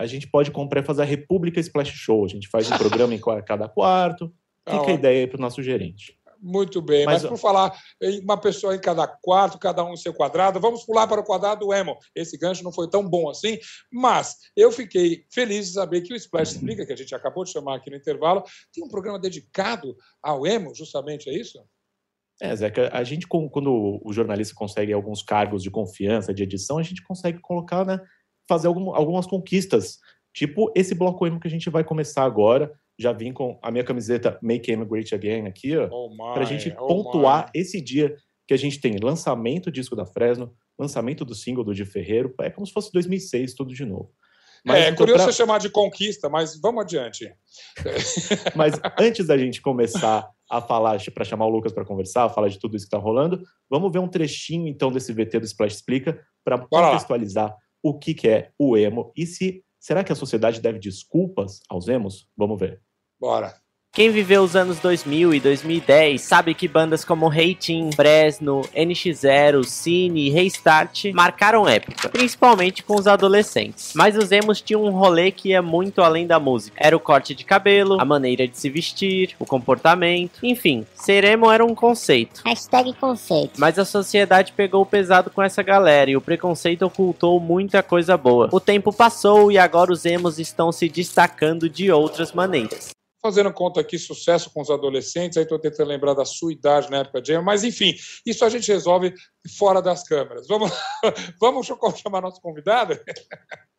[0.00, 2.24] A gente pode comprar e fazer a República Splash Show.
[2.24, 4.32] A gente faz um programa em cada quarto.
[4.66, 6.16] Fica ah, a ideia aí para o nosso gerente.
[6.42, 9.96] Muito bem, mas, mas por falar em uma pessoa em cada quarto, cada um no
[9.96, 11.96] seu quadrado, vamos pular para o quadrado do Emo.
[12.16, 13.58] Esse gancho não foi tão bom assim,
[13.92, 17.52] mas eu fiquei feliz de saber que o Splash Explica, que a gente acabou de
[17.52, 21.64] chamar aqui no intervalo, tem um programa dedicado ao Emo, justamente, é isso?
[22.40, 26.82] É, Zeca, a gente, quando o jornalista consegue alguns cargos de confiança, de edição, a
[26.82, 28.00] gente consegue colocar, né,
[28.48, 29.98] fazer algumas conquistas,
[30.34, 32.72] tipo esse bloco emo que a gente vai começar agora,
[33.02, 36.46] já vim com a minha camiseta Make Emo Great Again aqui, ó, oh para a
[36.46, 37.60] gente oh pontuar my.
[37.60, 38.14] esse dia
[38.46, 42.34] que a gente tem lançamento do disco da Fresno, lançamento do single do Di Ferreiro,
[42.40, 44.10] é como se fosse 2006, tudo de novo.
[44.64, 45.32] Mas, é, é curioso pra...
[45.32, 47.32] você chamar de conquista, mas vamos adiante.
[48.54, 52.58] mas antes da gente começar a falar, para chamar o Lucas para conversar, falar de
[52.58, 56.20] tudo isso que está rolando, vamos ver um trechinho então desse VT do Splash Explica
[56.44, 60.78] para contextualizar o que, que é o emo e se será que a sociedade deve
[60.78, 62.28] desculpas aos emos?
[62.36, 62.80] Vamos ver.
[63.22, 63.54] Bora.
[63.94, 70.26] Quem viveu os anos 2000 e 2010 sabe que bandas como Reitin, Fresno, NX0, Cine
[70.26, 73.92] e Restart marcaram época, principalmente com os adolescentes.
[73.94, 76.74] Mas os emos tinham um rolê que ia muito além da música.
[76.80, 81.48] Era o corte de cabelo, a maneira de se vestir, o comportamento, enfim, ser emo
[81.48, 82.40] era um conceito.
[82.44, 83.60] Hashtag conceito.
[83.60, 88.48] Mas a sociedade pegou pesado com essa galera e o preconceito ocultou muita coisa boa.
[88.50, 92.90] O tempo passou e agora os emos estão se destacando de outras maneiras
[93.22, 96.98] fazendo conta aqui sucesso com os adolescentes, aí estou tentando lembrar da sua idade na
[96.98, 97.94] época de mas enfim,
[98.26, 99.14] isso a gente resolve
[99.56, 100.46] fora das câmeras.
[100.48, 100.70] Vamos,
[101.40, 101.66] vamos
[102.02, 102.98] chamar nosso convidado?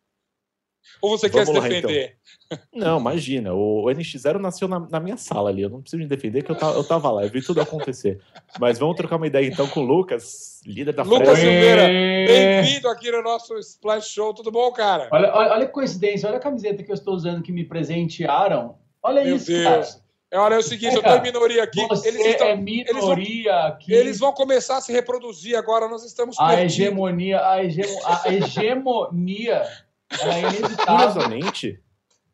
[1.00, 2.16] Ou você Vamos quer se defender?
[2.50, 2.68] Lá, então.
[2.72, 3.52] Não, imagina.
[3.52, 5.62] O NX0 nasceu na, na, minha sala ali.
[5.62, 8.20] Eu não preciso me defender, que eu, tava, eu tava lá, eu vi tudo acontecer.
[8.60, 13.10] Mas vamos trocar uma ideia então com o Lucas, líder da Lucas Silveira, bem-vindo aqui
[13.10, 14.34] no nosso Splash Show.
[14.34, 15.08] Tudo bom, cara?
[15.12, 18.78] Olha, olha, olha que coincidência, olha a camiseta que eu estou usando que me presentearam.
[19.04, 19.64] Olha Meu isso, Deus.
[19.64, 20.04] cara.
[20.30, 21.86] É, olha, é o seguinte, é, eu estou em minoria aqui.
[21.86, 23.92] Você eles estão, é minoria eles vão, aqui.
[23.92, 29.62] Eles vão começar a se reproduzir agora, nós estamos A hegemonia, a, hegemo, a hegemonia
[30.10, 30.86] é inevitável.
[30.86, 31.80] Curiosamente,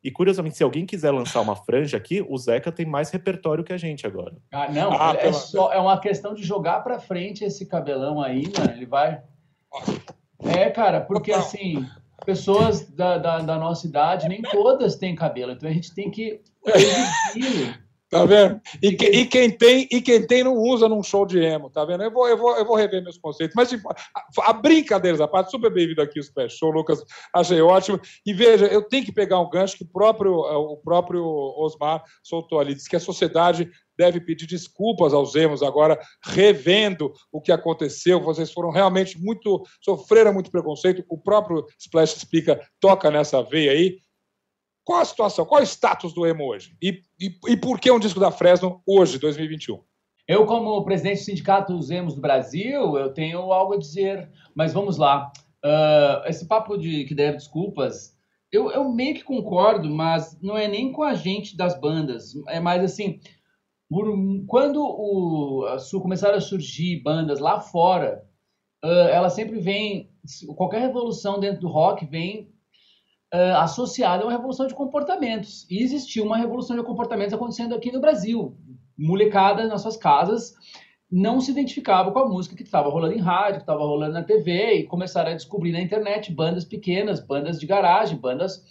[0.02, 3.72] e curiosamente, se alguém quiser lançar uma franja aqui, o Zeca tem mais repertório que
[3.72, 4.34] a gente agora.
[4.50, 8.44] Ah, não, ah, é, só, é uma questão de jogar para frente esse cabelão aí,
[8.56, 8.70] mano.
[8.70, 9.20] Ele vai.
[10.38, 11.86] É, cara, porque assim,
[12.24, 16.40] pessoas da, da, da, nossa idade, nem todas têm cabelo, então a gente tem que
[18.10, 18.60] Tá vendo?
[18.82, 21.84] E, que, e, quem tem, e quem tem não usa num show de emo, tá
[21.84, 22.02] vendo?
[22.02, 23.54] Eu vou, eu vou, eu vou rever meus conceitos.
[23.54, 27.60] Mas tipo, a, a brincadeira, a parte super bem-vindo aqui, o Special Show, Lucas, achei
[27.60, 28.00] ótimo.
[28.26, 32.58] E veja, eu tenho que pegar um gancho que o próprio, o próprio Osmar soltou
[32.58, 32.74] ali.
[32.74, 38.18] Diz que a sociedade deve pedir desculpas aos emos agora, revendo o que aconteceu.
[38.18, 39.62] Vocês foram realmente muito.
[39.82, 41.04] sofreram muito preconceito.
[41.06, 43.98] O próprio Splash Explica toca nessa veia aí.
[44.82, 45.44] Qual a situação?
[45.44, 46.74] Qual é o status do emo hoje?
[46.82, 49.78] E, e, e por que um disco da Fresno hoje, 2021?
[50.26, 54.72] Eu, como presidente do Sindicato dos Emos do Brasil, eu tenho algo a dizer, mas
[54.72, 55.30] vamos lá.
[55.62, 58.16] Uh, esse papo de que deve desculpas,
[58.50, 62.32] eu, eu meio que concordo, mas não é nem com a gente das bandas.
[62.48, 63.20] É mais assim,
[64.46, 65.66] quando o,
[66.00, 68.24] começaram a surgir bandas lá fora,
[68.84, 70.10] uh, ela sempre vem,
[70.54, 72.52] qualquer revolução dentro do rock vem
[73.34, 75.66] uh, associada a uma revolução de comportamentos.
[75.68, 78.56] E existiu uma revolução de comportamentos acontecendo aqui no Brasil.
[78.96, 80.54] Molecada nas suas casas
[81.10, 84.22] não se identificava com a música que estava rolando em rádio, que estava rolando na
[84.22, 88.62] TV, e começaram a descobrir na internet bandas pequenas, bandas de garagem, bandas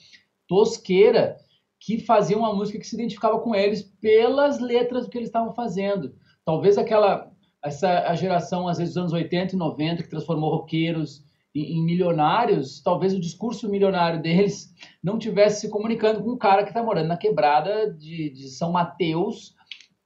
[0.47, 1.35] tosqueira,
[1.79, 5.53] que faziam uma música que se identificava com eles pelas letras do que eles estavam
[5.53, 6.13] fazendo.
[6.43, 7.31] Talvez aquela
[7.63, 12.81] essa a geração às vezes dos anos 80 e 90 que transformou roqueiros em, milionários,
[12.81, 17.07] talvez o discurso milionário deles não tivesse se comunicando com um cara que está morando
[17.07, 19.55] na quebrada de, de São Mateus.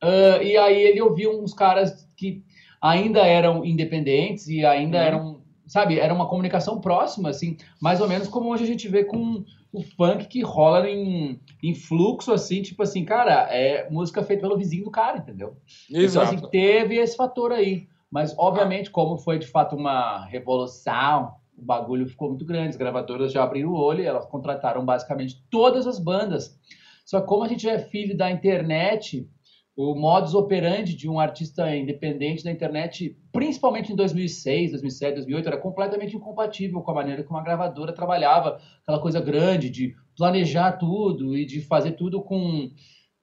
[0.02, 2.44] Uh, e aí ele ouviu uns caras que
[2.82, 5.04] ainda eram independentes e ainda uhum.
[5.04, 9.04] eram, sabe, era uma comunicação próxima, assim, mais ou menos como hoje a gente vê
[9.04, 14.44] com o funk que rola em, em fluxo, assim, tipo assim, cara, é música feita
[14.44, 15.58] pelo vizinho do cara, entendeu?
[15.90, 16.28] Exato.
[16.28, 17.88] Então, assim, teve esse fator aí.
[18.12, 22.70] Mas, obviamente, como foi de fato uma revolução, o bagulho ficou muito grande.
[22.70, 26.56] As gravadoras já abriram o olho e elas contrataram basicamente todas as bandas.
[27.04, 29.28] Só que, como a gente é filho da internet,
[29.76, 35.58] o modus operandi de um artista independente da internet, principalmente em 2006, 2007, 2008, era
[35.58, 41.36] completamente incompatível com a maneira como a gravadora trabalhava, aquela coisa grande de planejar tudo
[41.36, 42.70] e de fazer tudo com,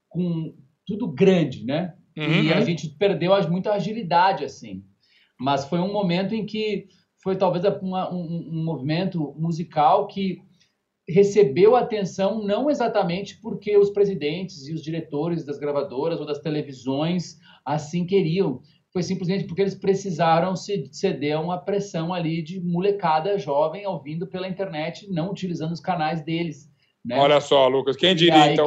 [0.08, 0.52] com
[0.84, 1.94] tudo grande, né?
[2.18, 2.42] Uhum.
[2.42, 4.82] E a gente perdeu muita agilidade, assim.
[5.38, 6.88] Mas foi um momento em que
[7.22, 10.42] foi talvez uma, um, um movimento musical que
[11.10, 17.38] recebeu atenção não exatamente porque os presidentes e os diretores das gravadoras ou das televisões
[17.64, 18.60] assim queriam,
[18.92, 24.48] foi simplesmente porque eles precisaram ceder a uma pressão ali de molecada jovem ouvindo pela
[24.48, 26.68] internet, não utilizando os canais deles.
[27.04, 27.18] Né?
[27.18, 28.66] Olha só, Lucas, quem diria então?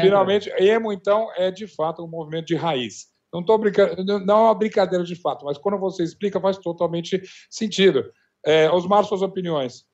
[0.00, 3.06] finalmente, emo então é de fato um movimento de raiz.
[3.32, 7.22] Não estou brincando, não é uma brincadeira de fato, mas quando você explica faz totalmente
[7.48, 8.04] sentido.
[8.44, 9.84] É, Osmar, suas opiniões.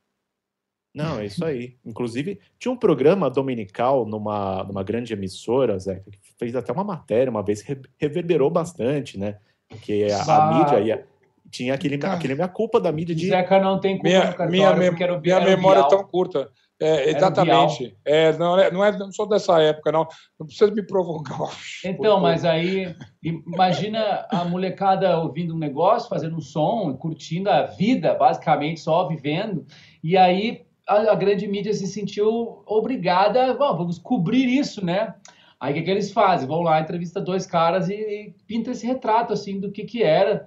[0.94, 1.76] Não, é isso aí.
[1.84, 7.30] Inclusive, tinha um programa dominical numa, numa grande emissora, Zé, que fez até uma matéria
[7.30, 7.64] uma vez,
[7.98, 9.38] reverberou bastante, né?
[9.82, 11.06] Que a, a mídia ia,
[11.50, 13.28] tinha aquele, aquele minha culpa da mídia de.
[13.28, 16.50] Zeca não tem culpa minha, minha, mem minha memória é tão curta.
[16.80, 17.96] É, exatamente.
[18.04, 20.06] É, não, é, não, é, não sou dessa época, não.
[20.38, 21.38] Não precisa me provocar.
[21.84, 28.14] Então, mas aí, imagina a molecada ouvindo um negócio, fazendo um som, curtindo a vida,
[28.14, 29.66] basicamente, só vivendo.
[30.04, 35.14] E aí a, a grande mídia se sentiu obrigada, bom, vamos cobrir isso, né?
[35.60, 36.48] Aí o que, que eles fazem?
[36.48, 40.46] Vão lá, entrevista dois caras e, e pinta esse retrato assim do que que era.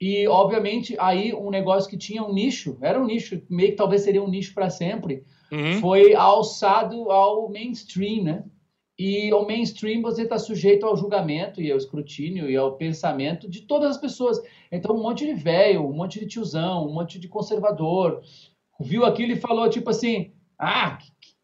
[0.00, 4.02] E, obviamente, aí um negócio que tinha um nicho, era um nicho, meio que talvez
[4.02, 5.80] seria um nicho para sempre, uhum.
[5.80, 8.44] foi alçado ao mainstream, né?
[8.98, 13.62] E ao mainstream você está sujeito ao julgamento e ao escrutínio e ao pensamento de
[13.62, 14.40] todas as pessoas.
[14.70, 18.22] Então, um monte de velho, um monte de tiozão, um monte de conservador
[18.82, 20.98] viu aquilo e falou tipo assim: ah,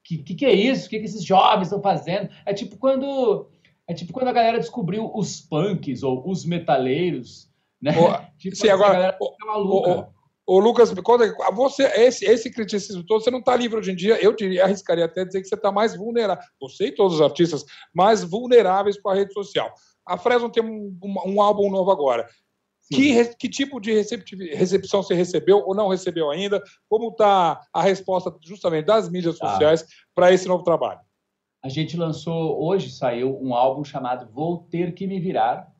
[0.04, 0.86] que, que, que é isso?
[0.86, 2.30] O que, que esses jovens estão fazendo?
[2.46, 3.46] É tipo quando
[3.86, 7.92] é tipo quando a galera descobriu os punks ou os metaleiros, né?
[8.38, 10.04] tipo, sim, assim, agora, o,
[10.46, 11.24] o, Lucas, quando,
[11.54, 14.22] você, esse, esse criticismo todo, você não está livre hoje em dia.
[14.22, 16.42] Eu diria, arriscaria até dizer que você está mais vulnerável.
[16.60, 17.64] Você e todos os artistas
[17.94, 19.72] mais vulneráveis com a rede social.
[20.06, 22.26] A Fresno tem um, um, um álbum novo agora.
[22.90, 26.62] Que, que, tipo de recepção você recebeu ou não recebeu ainda?
[26.88, 29.50] Como está a resposta justamente das mídias tá.
[29.50, 29.84] sociais
[30.14, 31.00] para esse novo trabalho?
[31.62, 35.70] A gente lançou, hoje saiu um álbum chamado Vou Ter Que Me Virar,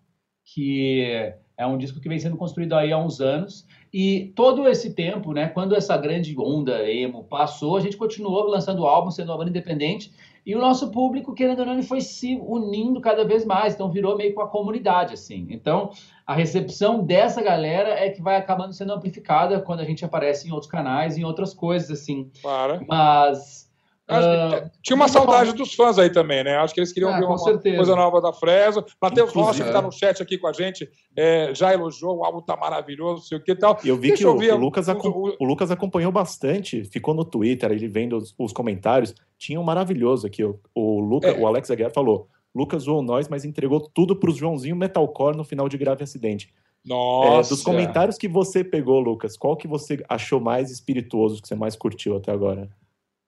[0.45, 3.67] que é um disco que vem sendo construído aí há uns anos.
[3.93, 8.87] E todo esse tempo, né, quando essa grande onda emo passou, a gente continuou lançando
[8.87, 10.13] álbum, sendo uma banda independente.
[10.49, 13.91] E o nosso público, querendo ou não, ele foi se unindo cada vez mais, então
[13.91, 15.47] virou meio com a comunidade, assim.
[15.51, 15.91] Então,
[16.27, 20.51] a recepção dessa galera é que vai acabando sendo amplificada quando a gente aparece em
[20.51, 22.31] outros canais, em outras coisas, assim.
[22.41, 22.83] Claro.
[22.89, 23.68] Mas
[24.11, 26.57] Uh, tinha uma saudade dos fãs aí também, né?
[26.57, 27.77] Acho que eles queriam ah, ver uma certeza.
[27.77, 28.83] coisa nova da Fresno.
[29.01, 32.41] Matheus Rocha, que está no chat aqui com a gente, é, já elogiou, o álbum
[32.41, 33.79] tá maravilhoso, não sei o que e tal.
[33.85, 37.23] Eu vi Deixa que eu o, o, Lucas o, o, Lucas acompanhou bastante, ficou no
[37.23, 39.15] Twitter, ele vendo os, os comentários.
[39.37, 40.43] Tinha um maravilhoso aqui.
[40.43, 41.39] O, o, Luca, é.
[41.39, 45.45] o Alex Aguiar falou: Lucas zoou nós, mas entregou tudo para os Joãozinho Metalcore no
[45.45, 46.51] final de grave acidente.
[46.83, 47.49] Nossa.
[47.49, 51.55] É, dos comentários que você pegou, Lucas, qual que você achou mais espirituoso, que você
[51.55, 52.71] mais curtiu até agora?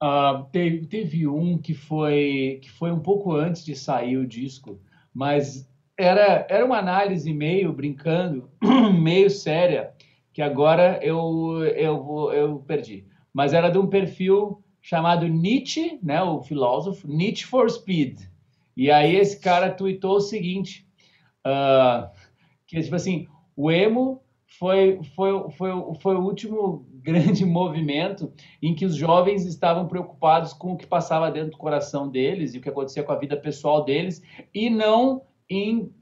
[0.03, 4.81] Uh, teve, teve um que foi, que foi um pouco antes de sair o disco,
[5.13, 8.51] mas era, era uma análise meio brincando,
[8.99, 9.93] meio séria,
[10.33, 13.05] que agora eu, eu, eu perdi.
[13.33, 18.21] Mas era de um perfil chamado Nietzsche, né, o filósofo, Nietzsche for Speed.
[18.75, 20.87] E aí esse cara tweetou o seguinte,
[21.47, 22.09] uh,
[22.67, 24.23] que tipo assim, o emo
[24.59, 25.71] foi, foi, foi,
[26.01, 28.33] foi o último grande movimento
[28.63, 32.59] em que os jovens estavam preocupados com o que passava dentro do coração deles e
[32.59, 34.23] o que acontecia com a vida pessoal deles
[34.55, 35.93] e não em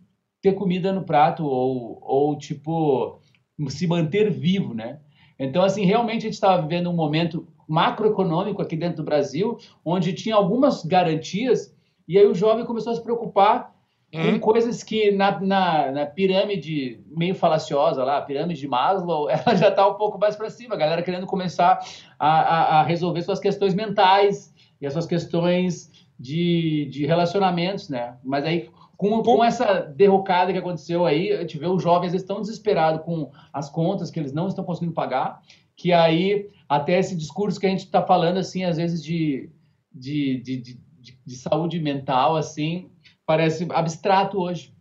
[0.43, 3.21] ter comida no prato ou, ou tipo
[3.69, 5.01] se manter vivo, né?
[5.39, 10.13] Então assim realmente a gente estava vivendo um momento macroeconômico aqui dentro do Brasil onde
[10.13, 11.75] tinha algumas garantias
[12.07, 13.78] e aí o jovem começou a se preocupar
[14.13, 14.33] Hum.
[14.33, 19.55] Com coisas que na, na, na, pirâmide meio falaciosa lá, a pirâmide de Maslow, ela
[19.55, 21.81] já está um pouco mais para cima, a galera querendo começar
[22.19, 28.17] a, a, a, resolver suas questões mentais e as suas questões de, de relacionamentos, né?
[28.25, 32.41] Mas aí, com, com essa derrocada que aconteceu aí, a gente vê os jovens estão
[32.41, 35.43] desesperados com as contas que eles não estão conseguindo pagar,
[35.77, 39.51] que aí até esse discurso que a gente está falando, assim, às vezes de,
[39.93, 40.81] de, de, de,
[41.25, 42.91] de saúde mental, assim,
[43.29, 44.75] parece abstrato hoje.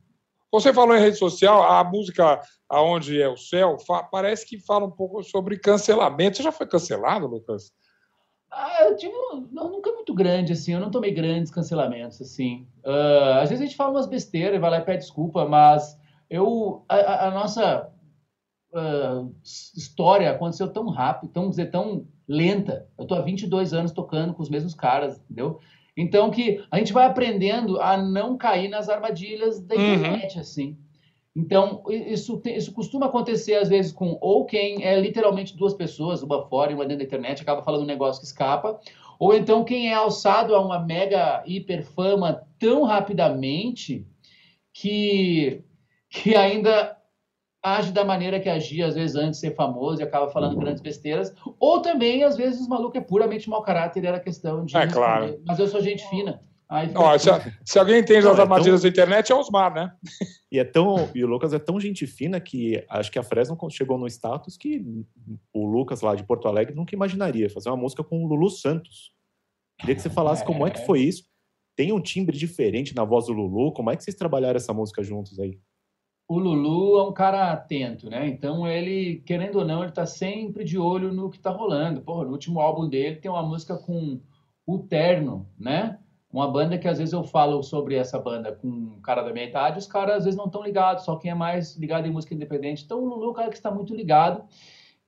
[0.49, 3.75] Você falou em rede social, a música Aonde é o Céu,
[4.09, 6.37] parece que fala um pouco sobre cancelamento.
[6.37, 7.73] Você já foi cancelado, Lucas?
[8.49, 9.11] Ah, eu tive
[9.51, 12.65] não, nunca muito grande, assim, eu não tomei grandes cancelamentos, assim.
[12.85, 15.99] Uh, às vezes a gente fala umas besteiras e vai lá e pede desculpa, mas
[16.29, 17.91] eu, a, a nossa
[18.71, 19.35] uh,
[19.75, 22.87] história aconteceu tão rápido, tão, dizer, tão lenta.
[22.97, 25.59] Eu tô há 22 anos tocando com os mesmos caras, entendeu?
[25.97, 29.95] Então que a gente vai aprendendo a não cair nas armadilhas da uhum.
[29.95, 30.41] internet, uhum.
[30.41, 30.77] assim.
[31.35, 36.47] Então, isso, isso costuma acontecer às vezes com ou quem é literalmente duas pessoas, uma
[36.47, 38.79] fora e uma dentro da internet, acaba falando um negócio que escapa,
[39.19, 44.03] ou então quem é alçado a uma mega hiper fama tão rapidamente
[44.73, 45.61] que,
[46.09, 46.96] que ainda
[47.75, 50.59] age da maneira que agia, às vezes, antes de ser famoso e acaba falando uhum.
[50.59, 51.33] grandes besteiras.
[51.59, 54.75] Ou também, às vezes, o maluco é puramente mau caráter e era questão de.
[54.75, 55.41] É claro.
[55.45, 56.41] Mas eu sou gente fina.
[56.69, 57.29] Aí Ó, se,
[57.63, 58.89] se, alguém entende Não, as é armadilhas tão...
[58.89, 59.93] da internet, é Osmar, né?
[60.49, 63.57] E, é tão, e o Lucas é tão gente fina que acho que a Fresno
[63.69, 64.81] chegou no status que
[65.53, 69.11] o Lucas lá de Porto Alegre nunca imaginaria fazer uma música com o Lulu Santos.
[69.77, 70.45] Queria que você falasse é...
[70.45, 71.25] como é que foi isso.
[71.75, 73.73] Tem um timbre diferente na voz do Lulu.
[73.73, 75.59] Como é que vocês trabalharam essa música juntos aí?
[76.27, 78.27] O Lulu é um cara atento, né?
[78.27, 82.01] Então ele, querendo ou não, ele tá sempre de olho no que tá rolando.
[82.01, 84.19] Porra, no último álbum dele tem uma música com
[84.65, 85.99] o Terno, né?
[86.31, 89.45] Uma banda que às vezes eu falo sobre essa banda com um cara da minha
[89.45, 92.35] idade, os caras às vezes não estão ligados, só quem é mais ligado em música
[92.35, 92.83] independente.
[92.83, 94.43] Então o Lulu é um cara que está muito ligado.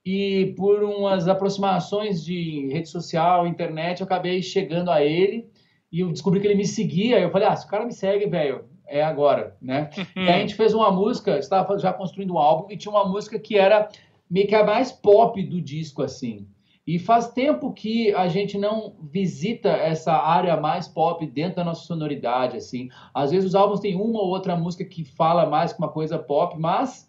[0.06, 5.50] E por umas aproximações de rede social, internet, eu acabei chegando a ele
[5.92, 7.20] e eu descobri que ele me seguia.
[7.20, 9.90] Eu falei, ah, se o cara me segue, velho, é agora, né?
[10.16, 13.40] e a gente fez uma música, estava já construindo um álbum e tinha uma música
[13.40, 13.88] que era
[14.30, 16.48] meio que a mais pop do disco, assim.
[16.86, 21.86] E faz tempo que a gente não visita essa área mais pop dentro da nossa
[21.86, 22.90] sonoridade, assim.
[23.14, 26.18] Às vezes os álbuns têm uma ou outra música que fala mais que uma coisa
[26.18, 27.08] pop, mas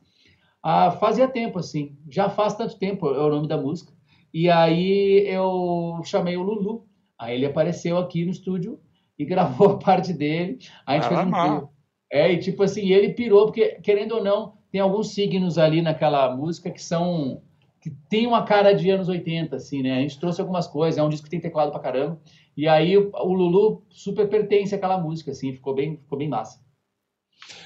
[0.62, 1.96] ah, fazia tempo, assim.
[2.10, 3.92] Já faz tanto tempo, é o nome da música.
[4.34, 6.84] E aí eu chamei o Lulu.
[7.18, 8.78] Aí ele apareceu aqui no estúdio
[9.20, 10.58] e gravou a parte dele.
[10.86, 11.68] A gente fez um
[12.10, 16.34] É, e tipo assim, ele pirou, porque, querendo ou não, tem alguns signos ali naquela
[16.34, 17.42] música que são
[17.82, 19.96] que tem uma cara de anos 80, assim, né?
[19.96, 22.20] A gente trouxe algumas coisas, é um disco que tem teclado pra caramba.
[22.54, 26.60] E aí o Lulu super pertence àquela música, assim, ficou bem, ficou bem massa.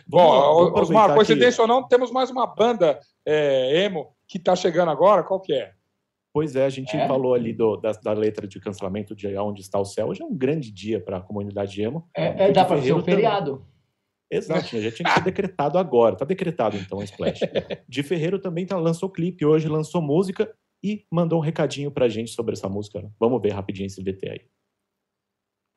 [0.07, 5.25] Bom, Osmar, coincidência ou não, temos mais uma banda é, emo que está chegando agora,
[5.25, 5.73] qual que é?
[6.35, 7.07] Pois é, a gente é?
[7.07, 10.09] falou ali do, da, da, letra de cancelamento de Onde Está o Céu.
[10.09, 12.11] Hoje é um grande dia para a comunidade emo.
[12.13, 13.53] É, é dá para ser um feriado.
[13.53, 13.75] Também.
[14.33, 16.17] Exato, já tinha que ser decretado agora.
[16.17, 17.39] Tá decretado então a Splash.
[17.89, 22.33] De Ferreiro também tá, lançou clipe hoje, lançou música e mandou um recadinho pra gente
[22.33, 23.09] sobre essa música.
[23.21, 24.41] Vamos ver rapidinho esse VT aí.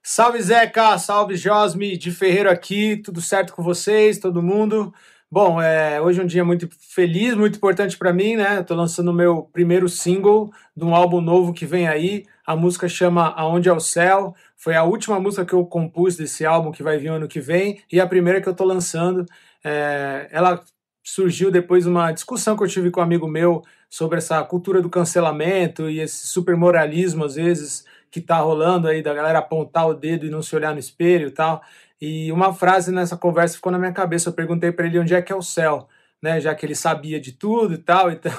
[0.03, 4.91] Salve Zeca, salve Josme, de Ferreiro aqui, tudo certo com vocês, todo mundo?
[5.30, 8.61] Bom, é, hoje é um dia muito feliz, muito importante para mim, né?
[8.61, 12.25] Estou lançando o meu primeiro single de um álbum novo que vem aí.
[12.45, 14.34] A música chama Aonde é o Céu.
[14.55, 17.82] Foi a última música que eu compus desse álbum que vai vir ano que vem
[17.91, 19.25] e a primeira que eu estou lançando.
[19.61, 20.63] É, ela
[21.03, 24.82] surgiu depois de uma discussão que eu tive com um amigo meu sobre essa cultura
[24.82, 29.88] do cancelamento e esse super moralismo, às vezes, que está rolando aí da galera apontar
[29.88, 31.61] o dedo e não se olhar no espelho e tal.
[32.02, 34.30] E uma frase nessa conversa ficou na minha cabeça.
[34.30, 35.88] Eu perguntei para ele onde é que é o céu,
[36.22, 36.39] né?
[36.39, 38.12] Já que ele sabia de tudo e tal.
[38.12, 38.32] Então,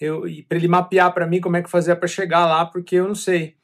[0.00, 2.96] eu, e para ele mapear para mim como é que fazia para chegar lá, porque
[2.96, 3.56] eu não sei.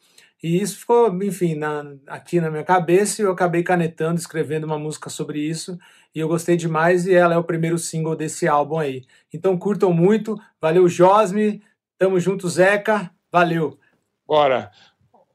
[0.42, 4.78] E isso ficou, enfim, na, aqui na minha cabeça e eu acabei canetando, escrevendo uma
[4.78, 5.78] música sobre isso.
[6.14, 9.04] E eu gostei demais e ela é o primeiro single desse álbum aí.
[9.32, 10.36] Então curtam muito.
[10.60, 11.62] Valeu, Josme.
[11.96, 13.10] Tamo junto, Zeca.
[13.30, 13.78] Valeu.
[14.26, 14.72] Bora.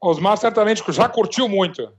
[0.00, 1.90] Osmar certamente já curtiu muito.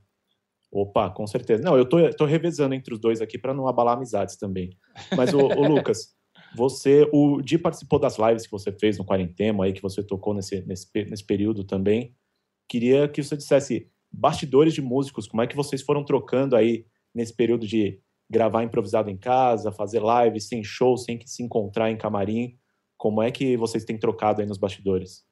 [0.71, 1.63] Opa, com certeza.
[1.63, 4.69] Não, eu tô, tô revezando entre os dois aqui para não abalar amizades também.
[5.17, 6.15] Mas, o, Lucas,
[6.55, 10.33] você, o Di participou das lives que você fez no Quarentema, aí que você tocou
[10.33, 12.15] nesse, nesse, nesse período também.
[12.67, 17.35] Queria que você dissesse bastidores de músicos, como é que vocês foram trocando aí nesse
[17.35, 17.99] período de
[18.29, 22.55] gravar improvisado em casa, fazer lives sem show, sem que se encontrar em camarim.
[22.95, 25.23] Como é que vocês têm trocado aí nos bastidores?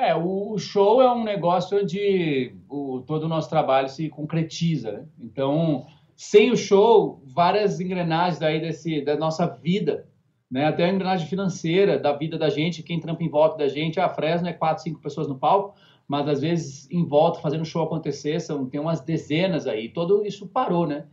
[0.00, 5.04] É, o show é um negócio onde o, todo o nosso trabalho se concretiza, né?
[5.18, 5.84] Então,
[6.16, 10.08] sem o show, várias engrenagens aí desse, da nossa vida,
[10.50, 10.64] né?
[10.64, 14.08] Até a engrenagem financeira da vida da gente, quem trampa em volta da gente, a
[14.08, 15.74] Fresno é quatro, cinco pessoas no palco,
[16.08, 20.24] mas às vezes em volta fazendo o show acontecer, são, tem umas dezenas aí, todo
[20.24, 21.04] isso parou, né?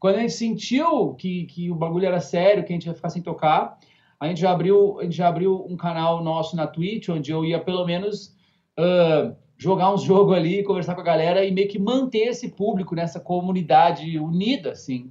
[0.00, 3.08] Quando a gente sentiu que, que o bagulho era sério, que a gente ia ficar
[3.08, 3.78] sem tocar,
[4.22, 7.44] a gente já abriu, a gente já abriu um canal nosso na Twitch, onde eu
[7.44, 8.34] ia pelo menos
[8.78, 12.94] uh, jogar uns jogos ali, conversar com a galera e meio que manter esse público
[12.94, 15.10] nessa comunidade unida, assim.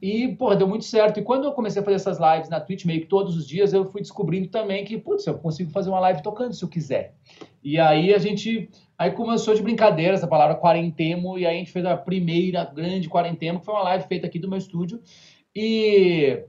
[0.00, 1.18] E, porra, deu muito certo.
[1.18, 3.72] E quando eu comecei a fazer essas lives na Twitch, meio que todos os dias,
[3.72, 7.14] eu fui descobrindo também que, putz, eu consigo fazer uma live tocando se eu quiser.
[7.62, 8.68] E aí a gente.
[8.96, 13.08] Aí começou de brincadeira essa palavra quarentemo, e aí a gente fez a primeira grande
[13.08, 15.00] quarentemo, que foi uma live feita aqui do meu estúdio.
[15.54, 16.44] E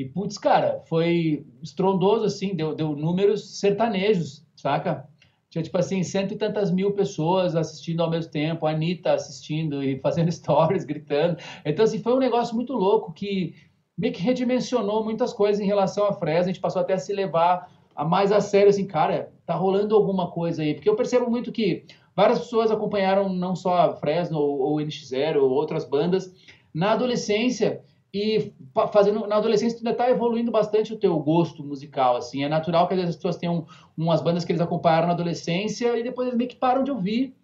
[0.00, 5.06] e, putz, cara, foi estrondoso, assim, deu, deu números sertanejos, saca?
[5.50, 9.84] Tinha, tipo assim, cento e tantas mil pessoas assistindo ao mesmo tempo, a Anitta assistindo
[9.84, 11.36] e fazendo stories, gritando.
[11.66, 13.54] Então, assim, foi um negócio muito louco que
[13.98, 16.44] meio que redimensionou muitas coisas em relação à Fresno.
[16.44, 19.94] A gente passou até a se levar a mais a sério, assim, cara, tá rolando
[19.94, 20.72] alguma coisa aí.
[20.72, 21.84] Porque eu percebo muito que
[22.16, 26.32] várias pessoas acompanharam não só a Fresno ou, ou NX0 ou outras bandas
[26.72, 27.82] na adolescência
[28.12, 28.52] e
[28.92, 32.44] fazendo na adolescência tu ainda está evoluindo bastante o teu gosto musical assim.
[32.44, 35.96] É natural que às vezes as pessoas tenham umas bandas que eles acompanharam na adolescência
[35.96, 37.34] e depois eles meio que param de ouvir.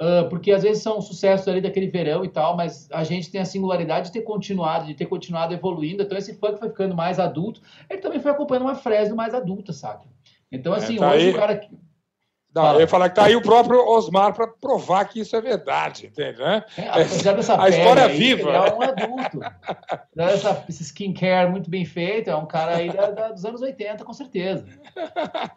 [0.00, 3.40] Uh, porque às vezes são sucessos ali daquele verão e tal mas a gente tem
[3.40, 6.02] a singularidade de ter continuado de ter continuado evoluindo.
[6.02, 7.60] Então esse funk foi ficando mais adulto.
[7.90, 10.06] Ele também foi acompanhando uma Fresno mais adulta saca?
[10.50, 11.34] Então assim é, tá hoje aí...
[11.34, 11.68] o cara
[12.54, 15.40] não, eu ia falar que tá aí o próprio Osmar para provar que isso é
[15.40, 16.38] verdade, entende?
[16.38, 16.64] Né?
[16.76, 18.48] É, apesar dessa a história é viva.
[18.48, 19.40] Ele é um adulto.
[20.16, 24.04] Essa, esse skincare muito bem feito, é um cara aí da, da, dos anos 80,
[24.04, 24.64] com certeza.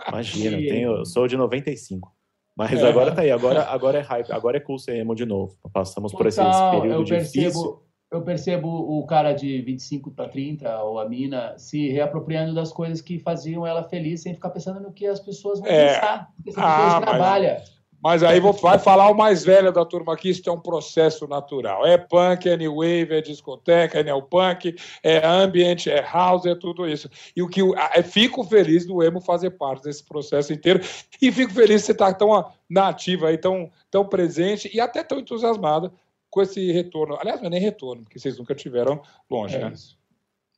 [0.10, 0.66] Imagina, e...
[0.66, 2.14] eu, tenho, eu sou de 95.
[2.56, 2.88] Mas é.
[2.88, 5.58] agora tá aí, agora, agora é hype, agora é cool ser emo de novo.
[5.74, 7.82] Passamos por esse, esse período eu difícil.
[8.12, 12.99] Eu percebo o cara de 25 para 30, ou a mina, se reapropriando das coisas
[12.99, 15.93] que faziam ela feliz, sem ficar pensando no que as pessoas vão é.
[15.93, 16.30] pensar.
[16.36, 17.64] Porque essa ah, pessoa trabalha.
[18.03, 21.26] Mas aí vou, vai falar o mais velho da turma aqui, isso é um processo
[21.26, 21.86] natural.
[21.86, 26.86] É punk, é new wave, é discoteca, é neopunk, é ambient, é house, é tudo
[26.86, 27.09] isso.
[27.34, 30.82] E o que eu, é, fico feliz do emo fazer parte desse processo inteiro
[31.22, 35.20] e fico feliz de você estar tão nativa aí, tão, tão presente e até tão
[35.20, 35.93] entusiasmada
[36.32, 37.18] com esse retorno.
[37.20, 39.74] Aliás, não é nem retorno, porque vocês nunca tiveram longe, é né?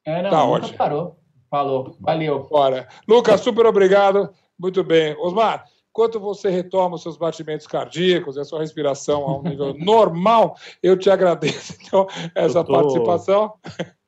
[0.06, 1.20] É, não, tá nunca parou.
[1.50, 2.48] Falou, valeu.
[2.50, 2.88] Bora.
[3.08, 4.34] Lucas, super obrigado.
[4.58, 5.16] Muito bem.
[5.20, 9.76] Osmar, Enquanto você retoma os seus batimentos cardíacos e a sua respiração a um nível
[9.78, 13.54] normal, eu te agradeço então, essa tô, participação.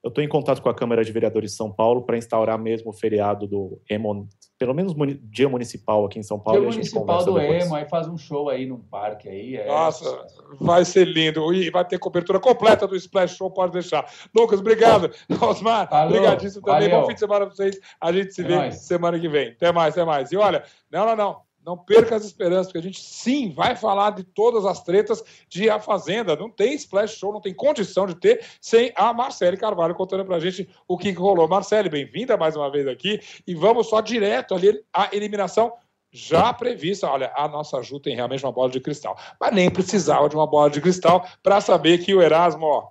[0.03, 2.89] Eu estou em contato com a Câmara de Vereadores de São Paulo para instaurar mesmo
[2.89, 4.27] o feriado do EMO,
[4.57, 6.61] pelo menos dia municipal aqui em São Paulo.
[6.61, 7.65] Dia municipal do depois.
[7.65, 9.55] EMO, aí faz um show aí num parque aí.
[9.55, 9.67] É...
[9.67, 10.25] Nossa,
[10.59, 11.53] vai ser lindo.
[11.53, 14.11] E vai ter cobertura completa do Splash Show, pode deixar.
[14.35, 15.11] Lucas, obrigado.
[15.39, 16.89] Osmar, obrigadíssimo também.
[16.89, 17.01] Valeu.
[17.01, 17.79] Bom fim de semana para vocês.
[18.01, 18.75] A gente se é vê nóis.
[18.77, 19.49] semana que vem.
[19.49, 20.31] Até mais, até mais.
[20.31, 21.44] E olha, não, não, não.
[21.65, 25.67] Não perca as esperanças, porque a gente sim vai falar de todas as tretas de
[25.67, 26.35] A Fazenda.
[26.35, 30.39] Não tem splash show, não tem condição de ter sem a Marcele Carvalho contando pra
[30.39, 31.47] gente o que rolou.
[31.47, 35.73] Marcele, bem-vinda mais uma vez aqui e vamos só direto ali à eliminação
[36.11, 37.09] já prevista.
[37.09, 40.45] Olha, a nossa Ju tem realmente uma bola de cristal, mas nem precisava de uma
[40.45, 42.89] bola de cristal para saber que o Erasmo, ó,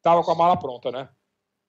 [0.00, 1.06] tava com a mala pronta, né?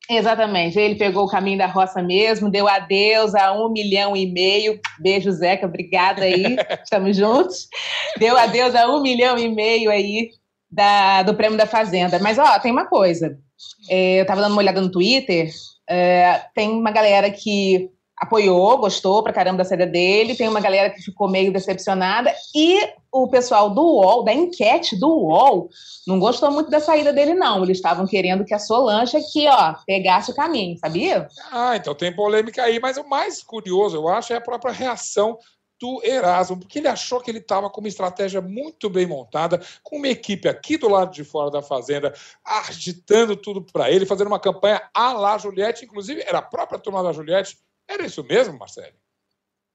[0.10, 0.80] Exatamente.
[0.80, 4.80] Ele pegou o caminho da roça mesmo, deu adeus a um milhão e meio.
[5.00, 6.56] Beijo, Zeca, obrigada aí.
[6.82, 7.68] Estamos juntos.
[8.18, 10.30] Deu adeus a um milhão e meio aí
[10.72, 12.20] da, do prêmio da Fazenda.
[12.20, 13.38] Mas, ó, tem uma coisa.
[13.90, 15.50] É, eu estava dando uma olhada no Twitter.
[15.90, 20.90] É, tem uma galera que apoiou, gostou pra caramba da saída dele, tem uma galera
[20.90, 22.80] que ficou meio decepcionada, e
[23.12, 25.70] o pessoal do UOL, da enquete do UOL,
[26.08, 27.64] não gostou muito da saída dele, não.
[27.64, 31.28] Eles estavam querendo que a Solange aqui, ó, pegasse o caminho, sabia?
[31.52, 35.38] Ah, então tem polêmica aí, mas o mais curioso, eu acho, é a própria reação
[35.80, 39.98] do Erasmo, porque ele achou que ele estava com uma estratégia muito bem montada, com
[39.98, 42.14] uma equipe aqui do lado de fora da fazenda,
[42.44, 47.04] agitando tudo para ele, fazendo uma campanha à la Juliette, inclusive era a própria turma
[47.04, 48.94] da Juliette era isso mesmo, Marcelo?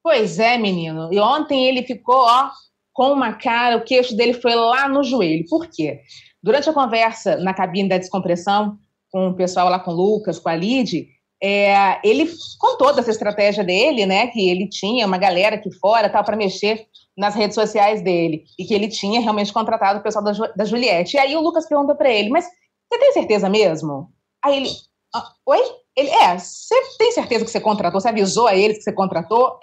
[0.02, 1.12] Pois é, menino.
[1.12, 2.50] E ontem ele ficou, ó,
[2.92, 5.44] com uma cara, o queixo dele foi lá no joelho.
[5.48, 6.00] Por quê?
[6.42, 8.78] Durante a conversa na cabine da descompressão,
[9.10, 11.06] com o pessoal lá com o Lucas, com a Lid,
[11.42, 14.28] é, ele contou dessa estratégia dele, né?
[14.28, 16.86] Que ele tinha uma galera aqui fora tal para mexer
[17.16, 21.16] nas redes sociais dele e que ele tinha realmente contratado o pessoal da, da Juliette.
[21.16, 24.08] E aí o Lucas perguntou para ele: Mas você tem certeza mesmo?
[24.44, 24.70] Aí ele:
[25.14, 25.81] ah, Oi?
[25.96, 28.00] Ele, é, você tem certeza que você contratou?
[28.00, 29.58] Você avisou a eles que você contratou?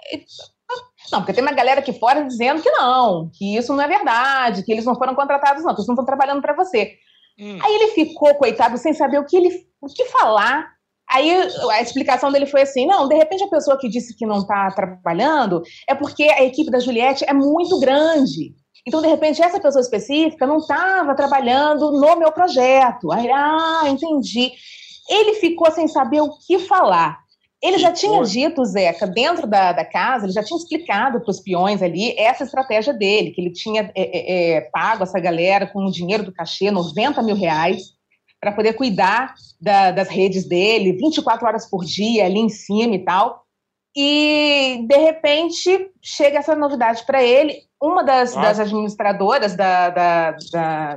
[1.10, 4.62] Não, porque tem uma galera aqui fora dizendo que não, que isso não é verdade,
[4.62, 6.92] que eles não foram contratados, não, que eles não estão trabalhando para você.
[7.38, 7.58] Hum.
[7.62, 10.68] Aí ele ficou, coitado, sem saber o que, ele, o que falar.
[11.10, 11.28] Aí
[11.72, 14.70] a explicação dele foi assim: não, de repente a pessoa que disse que não está
[14.70, 18.54] trabalhando é porque a equipe da Juliette é muito grande.
[18.86, 23.12] Então, de repente, essa pessoa específica não estava trabalhando no meu projeto.
[23.12, 24.52] Aí, ah, entendi
[25.10, 27.18] ele ficou sem saber o que falar.
[27.62, 31.40] Ele já tinha dito, Zeca, dentro da, da casa, ele já tinha explicado para os
[31.40, 35.84] peões ali essa estratégia dele, que ele tinha é, é, é, pago essa galera com
[35.84, 37.82] o dinheiro do cachê, 90 mil reais,
[38.40, 43.04] para poder cuidar da, das redes dele, 24 horas por dia ali em cima e
[43.04, 43.44] tal.
[43.94, 47.58] E, de repente, chega essa novidade para ele.
[47.82, 49.90] Uma das, das administradoras da,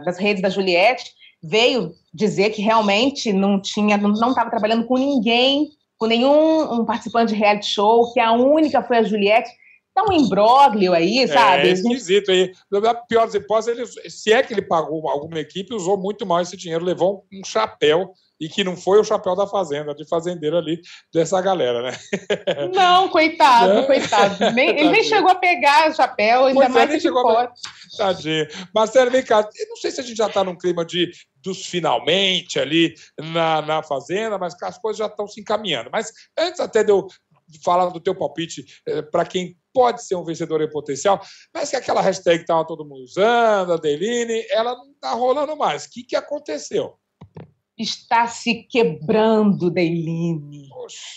[0.06, 1.12] das redes da Juliette
[1.44, 7.34] veio dizer que realmente não tinha, não estava trabalhando com ninguém, com nenhum um participante
[7.34, 9.52] de reality show, que a única foi a Juliette.
[9.94, 11.70] Tá um imbróglio aí, é, sabe?
[11.70, 12.52] É esquisito aí.
[12.72, 16.42] Na pior das hipóteses, ele, se é que ele pagou alguma equipe, usou muito mal
[16.42, 20.58] esse dinheiro, levou um chapéu e que não foi o chapéu da fazenda, de fazendeiro
[20.58, 20.82] ali,
[21.14, 21.92] dessa galera, né?
[22.74, 23.86] Não, coitado, não.
[23.86, 24.52] coitado.
[24.52, 27.54] Nem, ele nem chegou a pegar o chapéu, ainda pois é, mais é, chegou a...
[27.96, 28.48] Tadinho.
[28.74, 31.12] Marcelo, vem cá, eu não sei se a gente já está num clima de
[31.44, 35.90] dos finalmente ali na, na fazenda, mas as coisas já estão se encaminhando.
[35.92, 37.08] Mas antes até de eu
[37.64, 41.20] falar do teu palpite eh, para quem pode ser um vencedor em potencial,
[41.54, 45.56] mas que aquela hashtag que estava todo mundo usando, a Deline, ela não está rolando
[45.58, 45.86] mais.
[45.86, 46.98] O que, que aconteceu?
[47.78, 50.70] Está se quebrando, Deiline.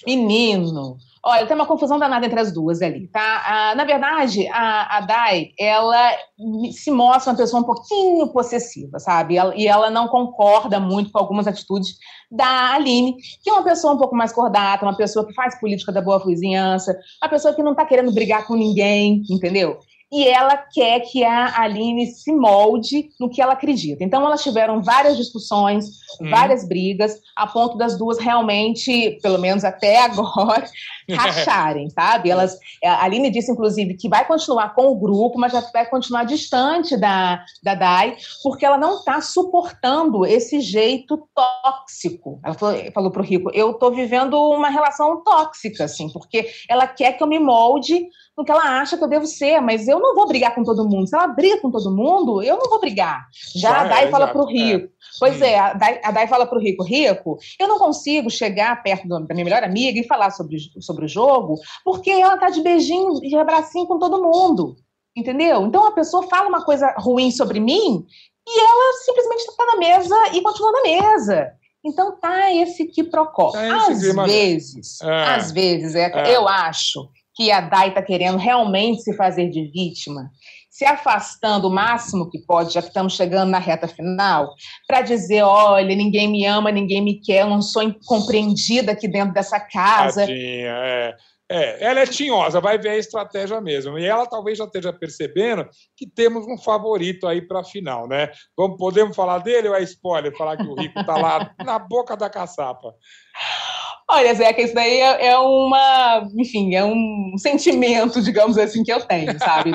[0.07, 0.97] Menino.
[1.25, 3.43] Olha, tem uma confusão danada entre as duas ali, tá?
[3.45, 6.13] Ah, na verdade, a, a Dai, ela
[6.71, 9.35] se mostra uma pessoa um pouquinho possessiva, sabe?
[9.57, 11.97] e ela não concorda muito com algumas atitudes
[12.31, 15.91] da Aline, que é uma pessoa um pouco mais cordata, uma pessoa que faz política
[15.91, 19.81] da boa vizinhança, uma pessoa que não está querendo brigar com ninguém, entendeu?
[20.11, 24.05] E ela quer que a Aline se molde no que ela acredita.
[24.05, 25.87] Então, elas tiveram várias discussões,
[26.21, 26.31] hum.
[26.31, 30.65] várias brigas, a ponto das duas realmente, pelo menos até agora,
[31.11, 32.31] racharem, sabe?
[32.31, 36.25] Elas, a Aline disse, inclusive, que vai continuar com o grupo, mas já vai continuar
[36.25, 42.41] distante da, da Dai, porque ela não está suportando esse jeito tóxico.
[42.45, 46.87] Ela falou, falou para o Rico, eu estou vivendo uma relação tóxica, assim, porque ela
[46.87, 49.99] quer que eu me molde no que ela acha que eu devo ser, mas eu
[49.99, 51.09] não vou brigar com todo mundo.
[51.09, 53.27] Se ela briga com todo mundo, eu não vou brigar.
[53.55, 54.87] Já a Dai é, fala para o Rico.
[54.87, 54.89] É.
[55.19, 58.83] Pois é, a Dai, a Dai fala para o Rico, Rico, eu não consigo chegar
[58.83, 62.61] perto da minha melhor amiga e falar sobre, sobre o jogo, porque ela tá de
[62.61, 64.77] beijinho e de abracinho com todo mundo.
[65.17, 65.65] Entendeu?
[65.67, 68.05] Então a pessoa fala uma coisa ruim sobre mim
[68.47, 71.53] e ela simplesmente está na mesa e continua na mesa.
[71.83, 73.53] Então tá esse que procó.
[73.53, 75.25] Tá às vezes, é.
[75.25, 76.37] às vezes, é, é.
[76.37, 80.31] eu acho que a Dai está querendo realmente se fazer de vítima,
[80.71, 84.55] se afastando o máximo que pode, já que estamos chegando na reta final,
[84.89, 89.35] para dizer: olha, ninguém me ama, ninguém me quer, eu não sou compreendida aqui dentro
[89.35, 90.23] dessa casa.
[90.23, 91.15] Tadinha, é.
[91.49, 93.97] É, ela é tinhosa, vai ver a estratégia mesmo.
[93.97, 98.33] E ela talvez já esteja percebendo que temos um favorito aí para a final, né?
[98.57, 100.37] Vamos, podemos falar dele ou é spoiler?
[100.37, 102.93] Falar que o Rico está lá na boca da caçapa.
[104.09, 109.01] Olha, Zeca, isso daí é, é, uma, enfim, é um sentimento, digamos assim, que eu
[109.05, 109.73] tenho, sabe?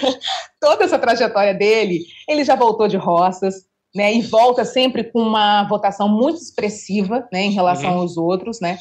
[0.60, 3.54] Toda essa trajetória dele, ele já voltou de roças,
[3.94, 4.12] né?
[4.12, 8.00] E volta sempre com uma votação muito expressiva, né, em relação uhum.
[8.00, 8.76] aos outros, né?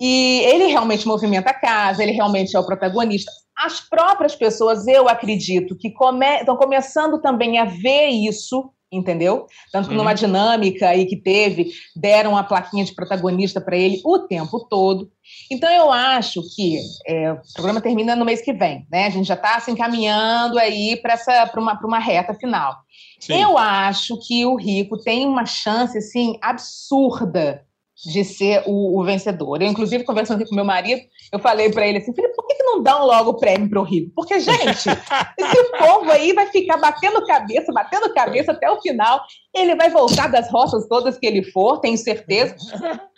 [0.00, 3.30] E ele realmente movimenta a casa, ele realmente é o protagonista.
[3.56, 6.26] As próprias pessoas, eu acredito, que come...
[6.38, 9.46] estão começando também a ver isso entendeu?
[9.72, 10.16] Tanto que numa uhum.
[10.16, 15.10] dinâmica aí que teve, deram a plaquinha de protagonista para ele o tempo todo.
[15.50, 19.06] Então eu acho que é, o programa termina no mês que vem, né?
[19.06, 22.76] A gente já está se encaminhando aí para uma, uma reta final.
[23.18, 23.40] Sim.
[23.40, 27.64] Eu acho que o Rico tem uma chance assim absurda
[28.06, 29.62] de ser o, o, vencedor.
[29.62, 31.00] Eu, inclusive, conversando aqui com meu marido,
[31.32, 33.80] eu falei para ele assim, Felipe, por que, que não dão logo o prêmio para
[33.80, 34.10] o Rico?
[34.14, 34.88] Porque, gente,
[35.38, 39.20] esse povo aí vai ficar batendo cabeça, batendo cabeça até o final,
[39.54, 42.56] ele vai voltar das roças todas que ele for, tenho certeza.